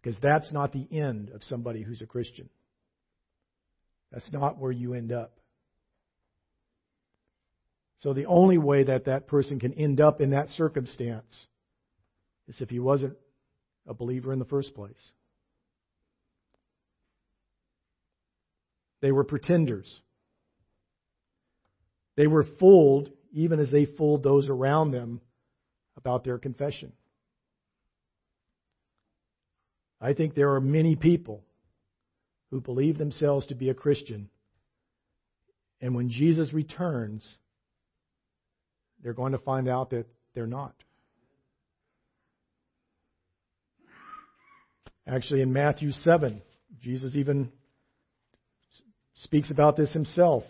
Because 0.00 0.18
that's 0.22 0.52
not 0.52 0.72
the 0.72 0.86
end 0.92 1.30
of 1.30 1.42
somebody 1.42 1.82
who's 1.82 2.02
a 2.02 2.06
Christian. 2.06 2.48
That's 4.12 4.30
not 4.32 4.58
where 4.58 4.72
you 4.72 4.94
end 4.94 5.12
up. 5.12 5.38
So 7.98 8.12
the 8.12 8.26
only 8.26 8.58
way 8.58 8.84
that 8.84 9.06
that 9.06 9.26
person 9.26 9.58
can 9.58 9.74
end 9.74 10.00
up 10.00 10.20
in 10.20 10.30
that 10.30 10.50
circumstance 10.50 11.46
is 12.46 12.60
if 12.60 12.70
he 12.70 12.78
wasn't 12.78 13.16
a 13.86 13.94
believer 13.94 14.32
in 14.32 14.38
the 14.38 14.44
first 14.44 14.74
place. 14.74 15.10
They 19.00 19.12
were 19.12 19.24
pretenders. 19.24 20.00
They 22.16 22.26
were 22.26 22.46
fooled 22.58 23.10
even 23.32 23.60
as 23.60 23.70
they 23.70 23.84
fooled 23.84 24.22
those 24.22 24.48
around 24.48 24.92
them 24.92 25.20
about 25.96 26.24
their 26.24 26.38
confession. 26.38 26.92
I 30.00 30.14
think 30.14 30.34
there 30.34 30.54
are 30.54 30.60
many 30.60 30.96
people 30.96 31.44
who 32.50 32.60
believe 32.60 32.98
themselves 32.98 33.46
to 33.46 33.54
be 33.54 33.68
a 33.68 33.74
Christian, 33.74 34.30
and 35.80 35.94
when 35.94 36.10
Jesus 36.10 36.52
returns, 36.52 37.26
they're 39.02 39.12
going 39.12 39.32
to 39.32 39.38
find 39.38 39.68
out 39.68 39.90
that 39.90 40.06
they're 40.34 40.46
not. 40.46 40.74
Actually, 45.06 45.40
in 45.40 45.52
Matthew 45.52 45.90
7, 45.90 46.42
Jesus 46.82 47.16
even 47.16 47.50
speaks 49.14 49.50
about 49.50 49.76
this 49.76 49.92
himself. 49.92 50.42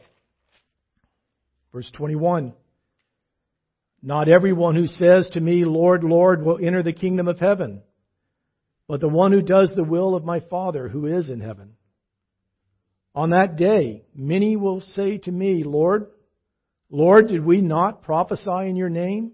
Verse 1.72 1.90
21 1.94 2.54
Not 4.02 4.28
everyone 4.28 4.74
who 4.74 4.86
says 4.86 5.30
to 5.32 5.40
me, 5.40 5.64
Lord, 5.64 6.02
Lord, 6.02 6.42
will 6.42 6.58
enter 6.60 6.82
the 6.82 6.92
kingdom 6.92 7.28
of 7.28 7.38
heaven, 7.38 7.82
but 8.88 9.00
the 9.00 9.08
one 9.08 9.30
who 9.30 9.42
does 9.42 9.72
the 9.76 9.84
will 9.84 10.16
of 10.16 10.24
my 10.24 10.40
Father 10.40 10.88
who 10.88 11.06
is 11.06 11.28
in 11.28 11.40
heaven. 11.40 11.74
On 13.14 13.30
that 13.30 13.56
day, 13.56 14.04
many 14.14 14.56
will 14.56 14.80
say 14.80 15.18
to 15.18 15.32
me, 15.32 15.64
Lord, 15.64 16.06
Lord, 16.90 17.28
did 17.28 17.44
we 17.44 17.60
not 17.60 18.02
prophesy 18.02 18.68
in 18.68 18.76
your 18.76 18.88
name 18.88 19.32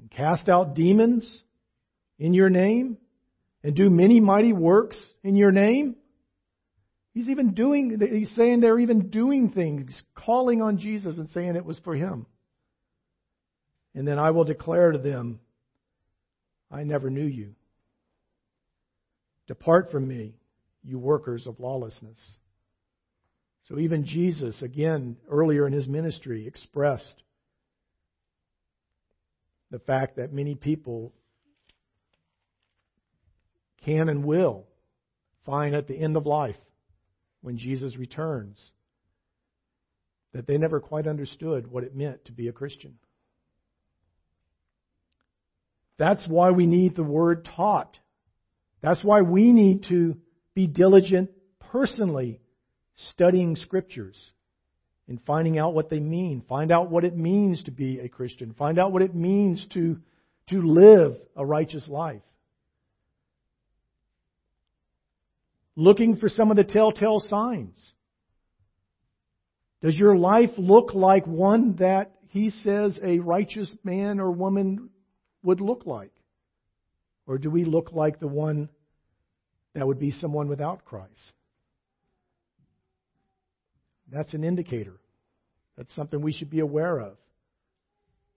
and 0.00 0.10
cast 0.10 0.48
out 0.48 0.74
demons 0.74 1.42
in 2.18 2.34
your 2.34 2.50
name 2.50 2.98
and 3.62 3.74
do 3.74 3.88
many 3.88 4.20
mighty 4.20 4.52
works 4.52 5.00
in 5.22 5.36
your 5.36 5.52
name? 5.52 5.96
He's 7.14 7.30
even 7.30 7.54
doing, 7.54 7.98
he's 7.98 8.34
saying 8.36 8.60
they're 8.60 8.78
even 8.78 9.08
doing 9.08 9.50
things, 9.50 10.02
calling 10.14 10.60
on 10.60 10.78
Jesus 10.78 11.16
and 11.16 11.30
saying 11.30 11.56
it 11.56 11.64
was 11.64 11.78
for 11.78 11.94
him. 11.94 12.26
And 13.94 14.06
then 14.06 14.18
I 14.18 14.32
will 14.32 14.44
declare 14.44 14.92
to 14.92 14.98
them, 14.98 15.40
I 16.70 16.84
never 16.84 17.08
knew 17.08 17.24
you. 17.24 17.54
Depart 19.46 19.90
from 19.90 20.06
me, 20.06 20.34
you 20.84 20.98
workers 20.98 21.46
of 21.46 21.58
lawlessness. 21.60 22.18
So 23.68 23.80
even 23.80 24.04
Jesus, 24.04 24.62
again, 24.62 25.16
earlier 25.28 25.66
in 25.66 25.72
his 25.72 25.88
ministry, 25.88 26.46
expressed 26.46 27.22
the 29.72 29.80
fact 29.80 30.16
that 30.16 30.32
many 30.32 30.54
people 30.54 31.12
can 33.84 34.08
and 34.08 34.24
will 34.24 34.66
find 35.44 35.74
at 35.74 35.88
the 35.88 35.98
end 35.98 36.16
of 36.16 36.26
life 36.26 36.56
when 37.42 37.58
Jesus 37.58 37.96
returns 37.96 38.70
that 40.32 40.46
they 40.46 40.58
never 40.58 40.78
quite 40.78 41.08
understood 41.08 41.66
what 41.66 41.82
it 41.82 41.96
meant 41.96 42.24
to 42.26 42.32
be 42.32 42.46
a 42.46 42.52
Christian. 42.52 42.98
That's 45.98 46.26
why 46.28 46.50
we 46.52 46.66
need 46.66 46.94
the 46.94 47.02
word 47.02 47.48
taught. 47.56 47.98
That's 48.80 49.02
why 49.02 49.22
we 49.22 49.50
need 49.52 49.86
to 49.88 50.16
be 50.54 50.68
diligent 50.68 51.30
personally 51.58 52.40
studying 52.96 53.56
scriptures 53.56 54.32
and 55.08 55.20
finding 55.24 55.58
out 55.58 55.74
what 55.74 55.90
they 55.90 56.00
mean. 56.00 56.42
Find 56.48 56.72
out 56.72 56.90
what 56.90 57.04
it 57.04 57.16
means 57.16 57.62
to 57.64 57.70
be 57.70 58.00
a 58.00 58.08
Christian. 58.08 58.54
Find 58.54 58.78
out 58.78 58.92
what 58.92 59.02
it 59.02 59.14
means 59.14 59.66
to, 59.74 59.98
to 60.50 60.62
live 60.62 61.16
a 61.36 61.46
righteous 61.46 61.88
life. 61.88 62.22
looking 65.76 66.16
for 66.16 66.28
some 66.28 66.50
of 66.50 66.56
the 66.56 66.64
telltale 66.64 67.20
signs. 67.20 67.92
Does 69.82 69.94
your 69.94 70.16
life 70.16 70.50
look 70.56 70.94
like 70.94 71.26
one 71.26 71.76
that 71.76 72.12
he 72.28 72.50
says 72.50 72.98
a 73.02 73.18
righteous 73.18 73.72
man 73.84 74.18
or 74.18 74.32
woman 74.32 74.88
would 75.42 75.60
look 75.60 75.84
like? 75.86 76.12
Or 77.26 77.38
do 77.38 77.50
we 77.50 77.64
look 77.64 77.92
like 77.92 78.18
the 78.18 78.26
one 78.26 78.70
that 79.74 79.86
would 79.86 79.98
be 79.98 80.12
someone 80.12 80.48
without 80.48 80.84
Christ? 80.84 81.32
That's 84.10 84.34
an 84.34 84.44
indicator. 84.44 84.94
That's 85.76 85.94
something 85.94 86.20
we 86.20 86.32
should 86.32 86.50
be 86.50 86.60
aware 86.60 86.98
of. 86.98 87.16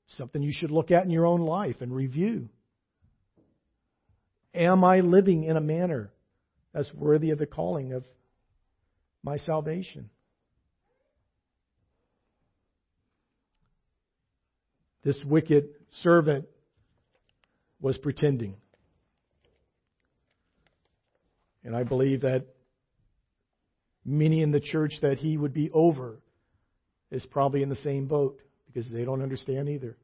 Something 0.08 0.42
you 0.42 0.54
should 0.54 0.72
look 0.72 0.92
at 0.92 1.06
in 1.06 1.12
your 1.12 1.26
own 1.26 1.42
life 1.42 1.78
and 1.82 1.96
review. 1.96 2.50
Am 4.54 4.84
I 4.84 5.02
living 5.02 5.44
in 5.44 5.56
a 5.56 5.62
manner 5.62 6.12
that's 6.74 6.94
worthy 6.94 7.32
of 7.32 7.40
the 7.40 7.46
calling 7.46 7.94
of 7.94 8.06
my 9.24 9.38
salvation. 9.38 10.10
This 15.04 15.22
wicked 15.26 15.70
servant 16.02 16.46
was 17.82 17.98
pretending. 17.98 18.56
And 21.64 21.76
I 21.76 21.84
believe 21.84 22.22
that 22.22 22.48
many 24.06 24.42
in 24.42 24.52
the 24.52 24.60
church 24.60 24.94
that 25.02 25.18
he 25.18 25.38
would 25.38 25.54
be 25.54 25.70
over 25.72 26.20
is 27.12 27.26
probably 27.26 27.64
in 27.64 27.70
the 27.70 27.76
same 27.78 28.08
boat 28.08 28.40
because 28.68 28.90
they 28.92 29.04
don't 29.04 29.22
understand 29.22 29.70
either. 29.70 29.98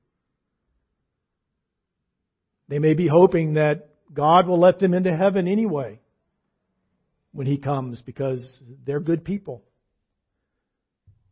They 2.68 2.80
may 2.80 2.94
be 2.96 3.08
hoping 3.08 3.56
that 3.56 3.90
God 4.14 4.48
will 4.48 4.60
let 4.60 4.80
them 4.80 4.94
into 4.94 5.16
heaven 5.16 5.48
anyway 5.48 6.00
when 7.32 7.48
He 7.48 7.58
comes 7.58 8.02
because 8.02 8.60
they're 8.86 9.00
good 9.00 9.24
people. 9.24 9.64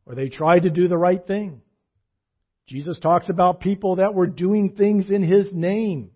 Or 0.05 0.15
they 0.15 0.29
tried 0.29 0.63
to 0.63 0.69
do 0.69 0.87
the 0.87 0.97
right 0.97 1.25
thing. 1.25 1.61
Jesus 2.67 2.99
talks 2.99 3.29
about 3.29 3.61
people 3.61 3.97
that 3.97 4.13
were 4.13 4.27
doing 4.27 4.75
things 4.77 5.09
in 5.09 5.23
His 5.23 5.47
name 5.51 6.11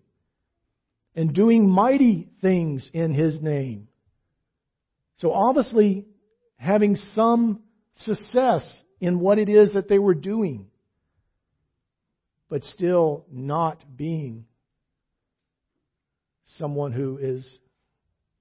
and 1.16 1.34
doing 1.34 1.68
mighty 1.68 2.28
things 2.40 2.88
in 2.92 3.12
His 3.12 3.40
name. 3.40 3.88
So 5.16 5.32
obviously, 5.32 6.04
having 6.58 6.96
some 7.14 7.62
success 7.94 8.82
in 9.00 9.20
what 9.20 9.38
it 9.38 9.48
is 9.48 9.72
that 9.72 9.88
they 9.88 9.98
were 9.98 10.14
doing, 10.14 10.66
but 12.50 12.64
still 12.64 13.24
not 13.30 13.82
being 13.96 14.44
someone 16.56 16.92
who 16.92 17.18
is 17.18 17.58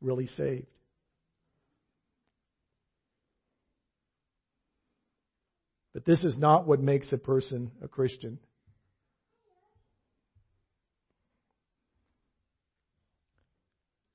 really 0.02 0.28
saved. 0.28 0.68
But 5.94 6.06
this 6.06 6.24
is 6.24 6.38
not 6.38 6.68
what 6.68 6.80
makes 6.80 7.12
a 7.12 7.18
person 7.18 7.72
a 7.82 7.88
Christian. 7.88 8.40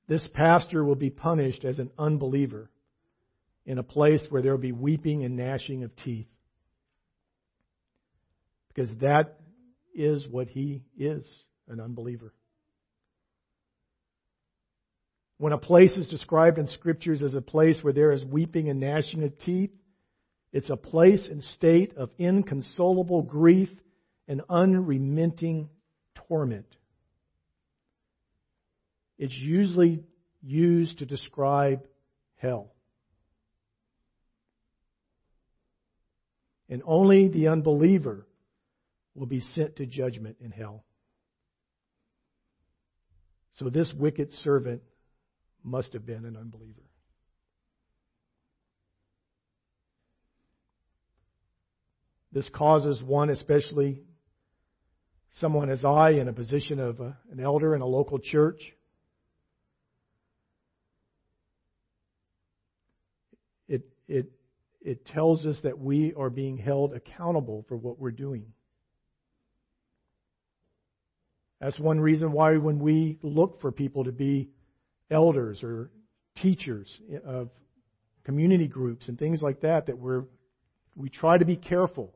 This 0.07 0.27
pastor 0.33 0.83
will 0.83 0.95
be 0.95 1.09
punished 1.09 1.65
as 1.65 1.79
an 1.79 1.89
unbeliever 1.97 2.69
in 3.65 3.77
a 3.77 3.83
place 3.83 4.23
where 4.29 4.41
there 4.41 4.51
will 4.51 4.59
be 4.59 4.71
weeping 4.71 5.23
and 5.23 5.37
gnashing 5.37 5.83
of 5.83 5.95
teeth. 5.95 6.27
Because 8.69 8.89
that 9.01 9.39
is 9.93 10.27
what 10.27 10.47
he 10.47 10.83
is 10.97 11.25
an 11.67 11.79
unbeliever. 11.79 12.33
When 15.37 15.53
a 15.53 15.57
place 15.57 15.91
is 15.91 16.07
described 16.07 16.57
in 16.57 16.67
scriptures 16.67 17.21
as 17.21 17.35
a 17.35 17.41
place 17.41 17.79
where 17.81 17.93
there 17.93 18.11
is 18.11 18.23
weeping 18.23 18.69
and 18.69 18.79
gnashing 18.79 19.23
of 19.23 19.37
teeth, 19.39 19.71
it's 20.51 20.69
a 20.69 20.77
place 20.77 21.27
and 21.29 21.43
state 21.43 21.95
of 21.97 22.11
inconsolable 22.17 23.23
grief 23.23 23.69
and 24.27 24.41
unremitting 24.49 25.69
torment. 26.27 26.67
It's 29.17 29.35
usually 29.35 30.03
used 30.41 30.99
to 30.99 31.05
describe 31.05 31.83
hell. 32.35 32.72
And 36.73 36.81
only 36.87 37.27
the 37.27 37.49
unbeliever 37.49 38.25
will 39.13 39.27
be 39.27 39.41
sent 39.41 39.75
to 39.75 39.85
judgment 39.85 40.37
in 40.41 40.49
hell. 40.49 40.83
So 43.51 43.69
this 43.69 43.93
wicked 43.95 44.33
servant 44.33 44.81
must 45.63 45.93
have 45.93 46.03
been 46.03 46.25
an 46.25 46.35
unbeliever. 46.35 46.81
This 52.31 52.49
causes 52.49 53.03
one, 53.03 53.29
especially 53.29 54.01
someone 55.33 55.69
as 55.69 55.85
I, 55.85 56.13
in 56.13 56.27
a 56.27 56.33
position 56.33 56.79
of 56.79 56.99
a, 56.99 57.15
an 57.31 57.39
elder 57.39 57.75
in 57.75 57.81
a 57.81 57.85
local 57.85 58.17
church, 58.17 58.59
it, 63.67 63.83
it, 64.07 64.31
it 64.83 65.05
tells 65.05 65.45
us 65.45 65.57
that 65.63 65.79
we 65.79 66.13
are 66.17 66.29
being 66.29 66.57
held 66.57 66.93
accountable 66.93 67.65
for 67.67 67.77
what 67.77 67.99
we're 67.99 68.11
doing. 68.11 68.45
That's 71.61 71.79
one 71.79 71.99
reason 71.99 72.33
why 72.33 72.57
when 72.57 72.79
we 72.79 73.17
look 73.21 73.61
for 73.61 73.71
people 73.71 74.03
to 74.03 74.11
be 74.11 74.49
elders 75.09 75.63
or 75.63 75.89
teachers 76.41 77.01
of 77.25 77.49
community 78.25 78.67
groups 78.67 79.07
and 79.07 79.17
things 79.17 79.41
like 79.41 79.61
that 79.61 79.85
that 79.87 79.97
we're 79.97 80.25
we 80.95 81.09
try 81.09 81.37
to 81.37 81.45
be 81.45 81.55
careful 81.55 82.13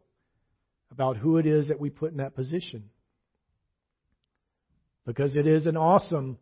about 0.92 1.18
who 1.18 1.38
it 1.38 1.46
is 1.46 1.70
that 1.70 1.80
we 1.80 1.90
put 1.90 2.12
in 2.12 2.18
that 2.18 2.36
position. 2.36 2.90
Because 5.06 5.36
it 5.36 5.48
is 5.48 5.66
an 5.66 5.78
awesome, 5.78 6.38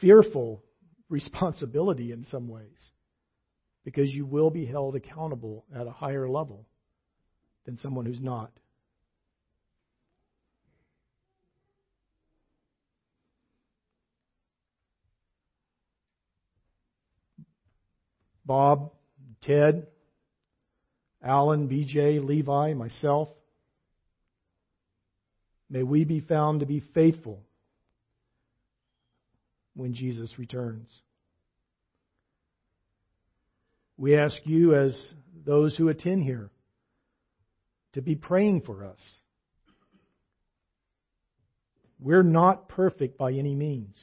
fearful 0.00 0.64
responsibility 1.08 2.12
in 2.12 2.24
some 2.24 2.48
ways. 2.48 2.90
Because 3.88 4.10
you 4.10 4.26
will 4.26 4.50
be 4.50 4.66
held 4.66 4.96
accountable 4.96 5.64
at 5.74 5.86
a 5.86 5.90
higher 5.90 6.28
level 6.28 6.66
than 7.64 7.78
someone 7.78 8.04
who's 8.04 8.20
not. 8.20 8.52
Bob, 18.44 18.92
Ted, 19.40 19.86
Alan, 21.22 21.66
BJ, 21.66 22.22
Levi, 22.22 22.74
myself. 22.74 23.30
May 25.70 25.82
we 25.82 26.04
be 26.04 26.20
found 26.20 26.60
to 26.60 26.66
be 26.66 26.82
faithful 26.92 27.40
when 29.74 29.94
Jesus 29.94 30.34
returns. 30.38 30.90
We 33.98 34.16
ask 34.16 34.36
you, 34.44 34.76
as 34.76 34.96
those 35.44 35.76
who 35.76 35.88
attend 35.88 36.22
here, 36.22 36.50
to 37.94 38.00
be 38.00 38.14
praying 38.14 38.62
for 38.62 38.84
us. 38.84 39.00
We're 42.00 42.22
not 42.22 42.68
perfect 42.68 43.18
by 43.18 43.32
any 43.32 43.56
means. 43.56 43.96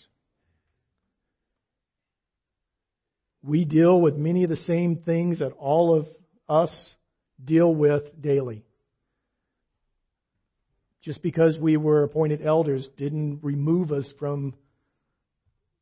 We 3.41 3.63
deal 3.63 4.01
with 4.01 4.17
many 4.17 4.43
of 4.43 4.49
the 4.49 4.57
same 4.67 4.97
things 4.97 5.39
that 5.39 5.53
all 5.53 5.97
of 5.97 6.07
us 6.49 6.73
deal 7.43 7.73
with 7.73 8.03
daily. 8.21 8.65
Just 11.03 11.21
because 11.21 11.57
we 11.57 11.77
were 11.77 12.03
appointed 12.03 12.41
elders 12.41 12.89
didn't 12.97 13.39
remove 13.43 13.91
us 13.93 14.11
from 14.19 14.55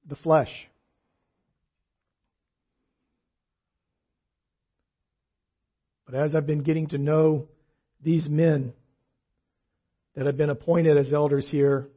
the 0.08 0.18
flesh. 0.18 0.52
But 6.14 6.26
as 6.26 6.36
I've 6.36 6.46
been 6.46 6.62
getting 6.62 6.90
to 6.90 7.00
know 7.00 7.48
these 8.04 8.30
men 8.30 8.74
that 10.16 10.28
have 10.28 10.38
been 10.38 10.52
appointed 10.52 10.96
as 10.96 11.12
elders 11.12 11.48
here, 11.50 11.90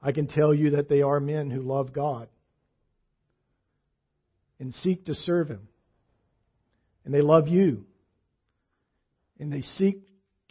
I 0.00 0.12
can 0.12 0.26
tell 0.26 0.54
you 0.54 0.70
that 0.70 0.88
they 0.88 1.02
are 1.02 1.20
men 1.20 1.50
who 1.50 1.60
love 1.60 1.92
God 1.92 2.28
and 4.58 4.72
seek 4.72 5.04
to 5.04 5.14
serve 5.14 5.48
Him. 5.48 5.68
And 7.04 7.12
they 7.12 7.20
love 7.20 7.46
you. 7.46 7.84
And 9.38 9.52
they 9.52 9.60
seek 9.60 9.98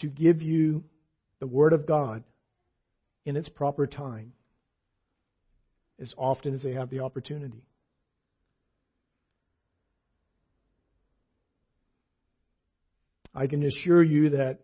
to 0.02 0.08
give 0.08 0.44
you 0.44 0.84
the 1.40 1.48
Word 1.48 1.74
of 1.74 1.88
God 1.88 2.24
in 3.26 3.36
its 3.36 3.50
proper 3.50 3.88
time 3.88 4.34
as 6.00 6.14
often 6.20 6.54
as 6.54 6.62
they 6.62 6.74
have 6.74 6.92
the 6.92 7.00
opportunity. 7.00 7.64
I 13.40 13.48
can 13.48 13.64
assure 13.64 14.04
you 14.04 14.32
that 14.32 14.60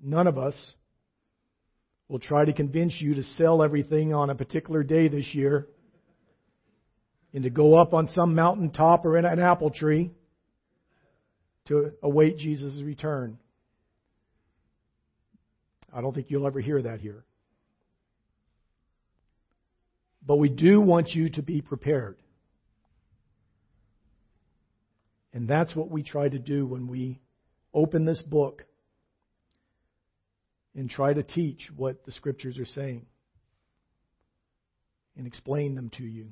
none 0.00 0.28
of 0.28 0.38
us 0.38 0.54
will 2.06 2.20
try 2.20 2.44
to 2.44 2.52
convince 2.52 2.94
you 3.00 3.16
to 3.16 3.24
sell 3.24 3.60
everything 3.60 4.14
on 4.14 4.30
a 4.30 4.36
particular 4.36 4.84
day 4.84 5.08
this 5.08 5.34
year 5.34 5.66
and 7.34 7.42
to 7.42 7.50
go 7.50 7.76
up 7.76 7.92
on 7.92 8.06
some 8.14 8.36
mountain 8.36 8.70
top 8.70 9.04
or 9.04 9.18
in 9.18 9.24
an 9.24 9.40
apple 9.40 9.70
tree 9.70 10.12
to 11.66 11.90
await 12.04 12.38
Jesus' 12.38 12.80
return. 12.84 13.36
I 15.92 16.00
don't 16.00 16.14
think 16.14 16.30
you'll 16.30 16.46
ever 16.46 16.60
hear 16.60 16.80
that 16.80 17.00
here. 17.00 17.24
But 20.24 20.36
we 20.36 20.50
do 20.50 20.80
want 20.80 21.08
you 21.16 21.30
to 21.30 21.42
be 21.42 21.62
prepared. 21.62 22.16
And 25.32 25.48
that's 25.48 25.74
what 25.74 25.90
we 25.90 26.04
try 26.04 26.28
to 26.28 26.38
do 26.38 26.64
when 26.64 26.86
we 26.86 27.18
open 27.74 28.04
this 28.04 28.22
book 28.22 28.64
and 30.74 30.88
try 30.88 31.12
to 31.12 31.22
teach 31.22 31.70
what 31.76 32.04
the 32.04 32.12
Scriptures 32.12 32.58
are 32.58 32.66
saying 32.66 33.06
and 35.16 35.26
explain 35.26 35.74
them 35.74 35.90
to 35.96 36.04
you 36.04 36.28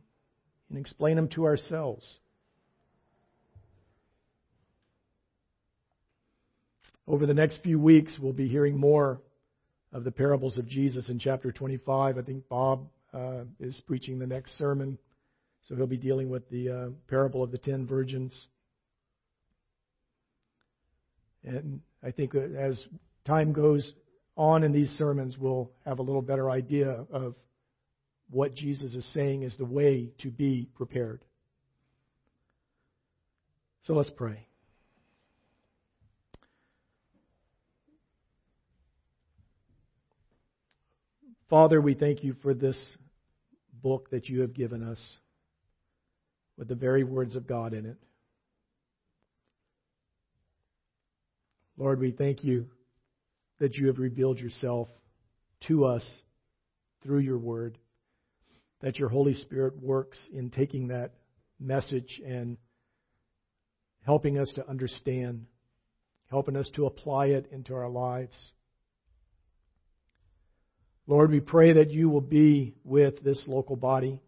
and 0.69 0.79
explain 0.79 1.17
them 1.17 1.29
to 1.29 1.45
ourselves. 1.45 2.19
Over 7.07 7.25
the 7.25 7.35
next 7.35 7.63
few 7.63 7.81
weeks, 7.81 8.19
we'll 8.21 8.35
be 8.35 8.49
hearing 8.49 8.79
more 8.79 9.21
of 9.93 10.05
the 10.05 10.11
parables 10.11 10.59
of 10.59 10.69
Jesus 10.69 11.09
in 11.09 11.19
chapter 11.19 11.51
25. 11.51 12.19
I 12.19 12.23
think 12.23 12.47
Bob 12.49 12.87
uh, 13.15 13.45
is 13.59 13.81
preaching 13.87 14.19
the 14.19 14.27
next 14.27 14.59
sermon. 14.59 14.99
So 15.67 15.75
he'll 15.75 15.87
be 15.87 15.97
dealing 15.97 16.29
with 16.29 16.49
the 16.51 16.71
uh, 16.71 16.89
parable 17.09 17.43
of 17.43 17.51
the 17.51 17.59
ten 17.59 17.87
virgins. 17.87 18.47
And 21.45 21.81
I 22.03 22.11
think 22.11 22.35
as 22.35 22.85
time 23.27 23.53
goes 23.53 23.93
on 24.37 24.65
in 24.65 24.73
these 24.73 24.91
sermons, 24.91 25.37
we'll 25.39 25.71
have 25.85 25.99
a 25.99 26.03
little 26.03 26.23
better 26.23 26.51
idea 26.51 27.05
of 27.11 27.35
what 28.31 28.55
Jesus 28.55 28.95
is 28.95 29.05
saying 29.13 29.43
is 29.43 29.55
the 29.57 29.65
way 29.65 30.11
to 30.19 30.31
be 30.31 30.69
prepared. 30.75 31.25
So 33.85 33.95
let's 33.95 34.11
pray. 34.11 34.47
Father, 41.49 41.81
we 41.81 41.95
thank 41.95 42.23
you 42.23 42.35
for 42.43 42.53
this 42.53 42.77
book 43.83 44.11
that 44.11 44.29
you 44.29 44.43
have 44.43 44.53
given 44.53 44.83
us 44.83 45.01
with 46.59 46.69
the 46.69 46.75
very 46.75 47.05
words 47.05 47.37
of 47.37 47.47
God 47.47 47.73
in 47.73 47.87
it. 47.87 47.97
Lord, 51.79 52.01
we 52.01 52.11
thank 52.11 52.43
you 52.43 52.67
that 53.61 53.77
you 53.77 53.87
have 53.87 54.01
revealed 54.01 54.41
yourself 54.41 54.89
to 55.69 55.85
us 55.85 56.05
through 57.05 57.21
your 57.21 57.39
word, 57.39 57.79
that 58.81 58.99
your 58.99 59.09
Holy 59.09 59.35
Spirit 59.35 59.81
works 59.81 60.19
in 60.33 60.51
taking 60.51 60.89
that 60.89 61.13
message 61.61 62.21
and 62.27 62.57
helping 64.05 64.41
us 64.41 64.53
to 64.57 64.69
understand, 64.69 65.47
helping 66.29 66.57
us 66.57 66.69
to 66.75 66.87
apply 66.87 67.27
it 67.27 67.47
into 67.53 67.75
our 67.75 67.89
lives. 67.89 68.37
Lord, 71.07 71.31
we 71.31 71.39
pray 71.39 71.75
that 71.75 71.93
you 71.93 72.11
will 72.11 72.21
be 72.21 72.75
with 72.83 73.23
this 73.23 73.45
local 73.47 73.77
body 73.77 74.21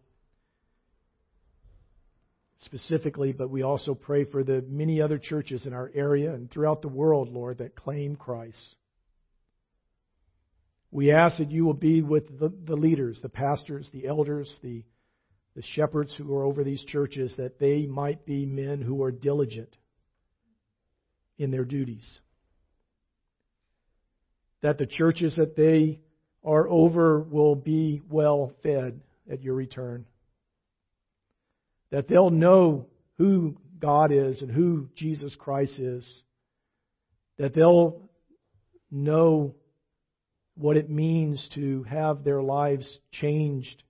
specifically, 2.65 3.31
but 3.31 3.49
we 3.49 3.63
also 3.63 3.93
pray 3.93 4.25
for 4.25 4.43
the 4.43 4.63
many 4.67 5.01
other 5.01 5.17
churches 5.17 5.65
in 5.65 5.73
our 5.73 5.91
area 5.93 6.33
and 6.33 6.49
throughout 6.49 6.81
the 6.81 6.87
world, 6.87 7.29
Lord, 7.29 7.57
that 7.57 7.75
claim 7.75 8.15
Christ. 8.15 8.75
We 10.91 11.11
ask 11.11 11.37
that 11.37 11.51
you 11.51 11.65
will 11.65 11.73
be 11.73 12.01
with 12.01 12.39
the, 12.39 12.53
the 12.65 12.75
leaders, 12.75 13.19
the 13.21 13.29
pastors, 13.29 13.89
the 13.93 14.07
elders, 14.07 14.53
the, 14.61 14.83
the 15.55 15.63
shepherds 15.63 16.13
who 16.15 16.35
are 16.35 16.43
over 16.43 16.63
these 16.63 16.83
churches, 16.83 17.33
that 17.37 17.59
they 17.59 17.85
might 17.85 18.25
be 18.25 18.45
men 18.45 18.81
who 18.81 19.01
are 19.03 19.11
diligent 19.11 19.75
in 21.37 21.49
their 21.49 21.65
duties. 21.65 22.19
That 24.61 24.77
the 24.77 24.85
churches 24.85 25.35
that 25.37 25.55
they 25.55 26.01
are 26.43 26.67
over 26.67 27.21
will 27.21 27.55
be 27.55 28.01
well 28.09 28.51
fed 28.61 28.99
at 29.31 29.41
your 29.41 29.55
return. 29.55 30.05
That 31.91 32.07
they'll 32.07 32.29
know 32.29 32.87
who 33.17 33.57
God 33.79 34.11
is 34.11 34.41
and 34.41 34.51
who 34.51 34.89
Jesus 34.95 35.35
Christ 35.37 35.79
is. 35.79 36.21
That 37.37 37.53
they'll 37.53 38.09
know 38.89 39.55
what 40.55 40.77
it 40.77 40.89
means 40.89 41.49
to 41.55 41.83
have 41.83 42.23
their 42.23 42.41
lives 42.41 42.99
changed 43.11 43.83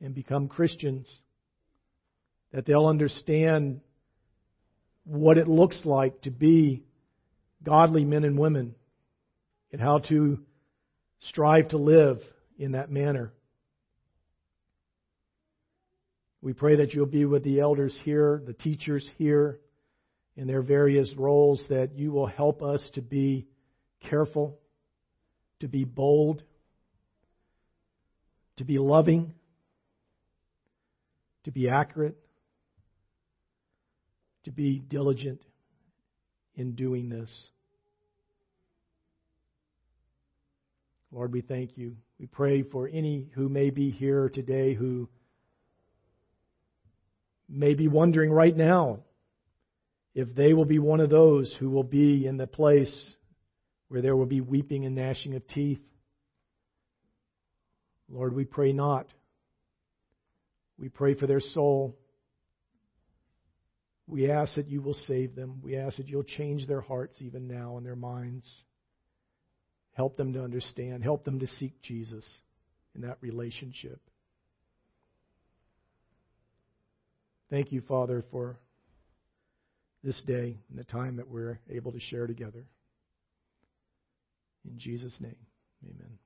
and 0.00 0.14
become 0.14 0.48
Christians. 0.48 1.08
That 2.52 2.66
they'll 2.66 2.86
understand 2.86 3.80
what 5.04 5.38
it 5.38 5.48
looks 5.48 5.80
like 5.84 6.22
to 6.22 6.30
be 6.30 6.84
godly 7.62 8.04
men 8.04 8.24
and 8.24 8.38
women 8.38 8.74
and 9.72 9.80
how 9.80 9.98
to 9.98 10.38
strive 11.28 11.68
to 11.70 11.78
live 11.78 12.20
in 12.58 12.72
that 12.72 12.90
manner. 12.90 13.32
We 16.44 16.52
pray 16.52 16.76
that 16.76 16.92
you'll 16.92 17.06
be 17.06 17.24
with 17.24 17.42
the 17.42 17.60
elders 17.60 17.98
here, 18.04 18.42
the 18.44 18.52
teachers 18.52 19.10
here, 19.16 19.60
in 20.36 20.46
their 20.46 20.60
various 20.60 21.10
roles, 21.16 21.64
that 21.70 21.96
you 21.96 22.12
will 22.12 22.26
help 22.26 22.62
us 22.62 22.86
to 22.96 23.00
be 23.00 23.46
careful, 24.10 24.58
to 25.60 25.68
be 25.68 25.84
bold, 25.84 26.42
to 28.58 28.64
be 28.64 28.78
loving, 28.78 29.32
to 31.44 31.50
be 31.50 31.70
accurate, 31.70 32.18
to 34.44 34.50
be 34.50 34.80
diligent 34.80 35.40
in 36.56 36.74
doing 36.74 37.08
this. 37.08 37.32
Lord, 41.10 41.32
we 41.32 41.40
thank 41.40 41.78
you. 41.78 41.96
We 42.20 42.26
pray 42.26 42.64
for 42.64 42.86
any 42.86 43.30
who 43.34 43.48
may 43.48 43.70
be 43.70 43.90
here 43.90 44.28
today 44.28 44.74
who 44.74 45.08
may 47.48 47.74
be 47.74 47.88
wondering 47.88 48.30
right 48.30 48.56
now 48.56 49.00
if 50.14 50.34
they 50.34 50.52
will 50.52 50.64
be 50.64 50.78
one 50.78 51.00
of 51.00 51.10
those 51.10 51.54
who 51.58 51.70
will 51.70 51.82
be 51.82 52.26
in 52.26 52.36
the 52.36 52.46
place 52.46 53.14
where 53.88 54.00
there 54.00 54.16
will 54.16 54.26
be 54.26 54.40
weeping 54.40 54.84
and 54.84 54.94
gnashing 54.94 55.34
of 55.34 55.46
teeth. 55.48 55.80
Lord, 58.08 58.34
we 58.34 58.44
pray 58.44 58.72
not. 58.72 59.06
We 60.78 60.88
pray 60.88 61.14
for 61.14 61.26
their 61.26 61.40
soul. 61.40 61.96
We 64.06 64.30
ask 64.30 64.54
that 64.56 64.68
you 64.68 64.82
will 64.82 64.94
save 64.94 65.34
them. 65.34 65.60
We 65.62 65.76
ask 65.76 65.96
that 65.96 66.08
you'll 66.08 66.24
change 66.24 66.66
their 66.66 66.80
hearts 66.80 67.16
even 67.20 67.48
now 67.48 67.76
and 67.76 67.86
their 67.86 67.96
minds. 67.96 68.46
Help 69.94 70.16
them 70.16 70.32
to 70.34 70.42
understand. 70.42 71.02
Help 71.02 71.24
them 71.24 71.40
to 71.40 71.46
seek 71.46 71.80
Jesus 71.82 72.24
in 72.94 73.02
that 73.02 73.18
relationship. 73.20 74.00
Thank 77.54 77.70
you, 77.70 77.82
Father, 77.82 78.24
for 78.32 78.58
this 80.02 80.20
day 80.26 80.58
and 80.68 80.76
the 80.76 80.82
time 80.82 81.18
that 81.18 81.28
we're 81.28 81.60
able 81.70 81.92
to 81.92 82.00
share 82.00 82.26
together. 82.26 82.66
In 84.68 84.76
Jesus' 84.76 85.14
name, 85.20 85.36
amen. 85.84 86.18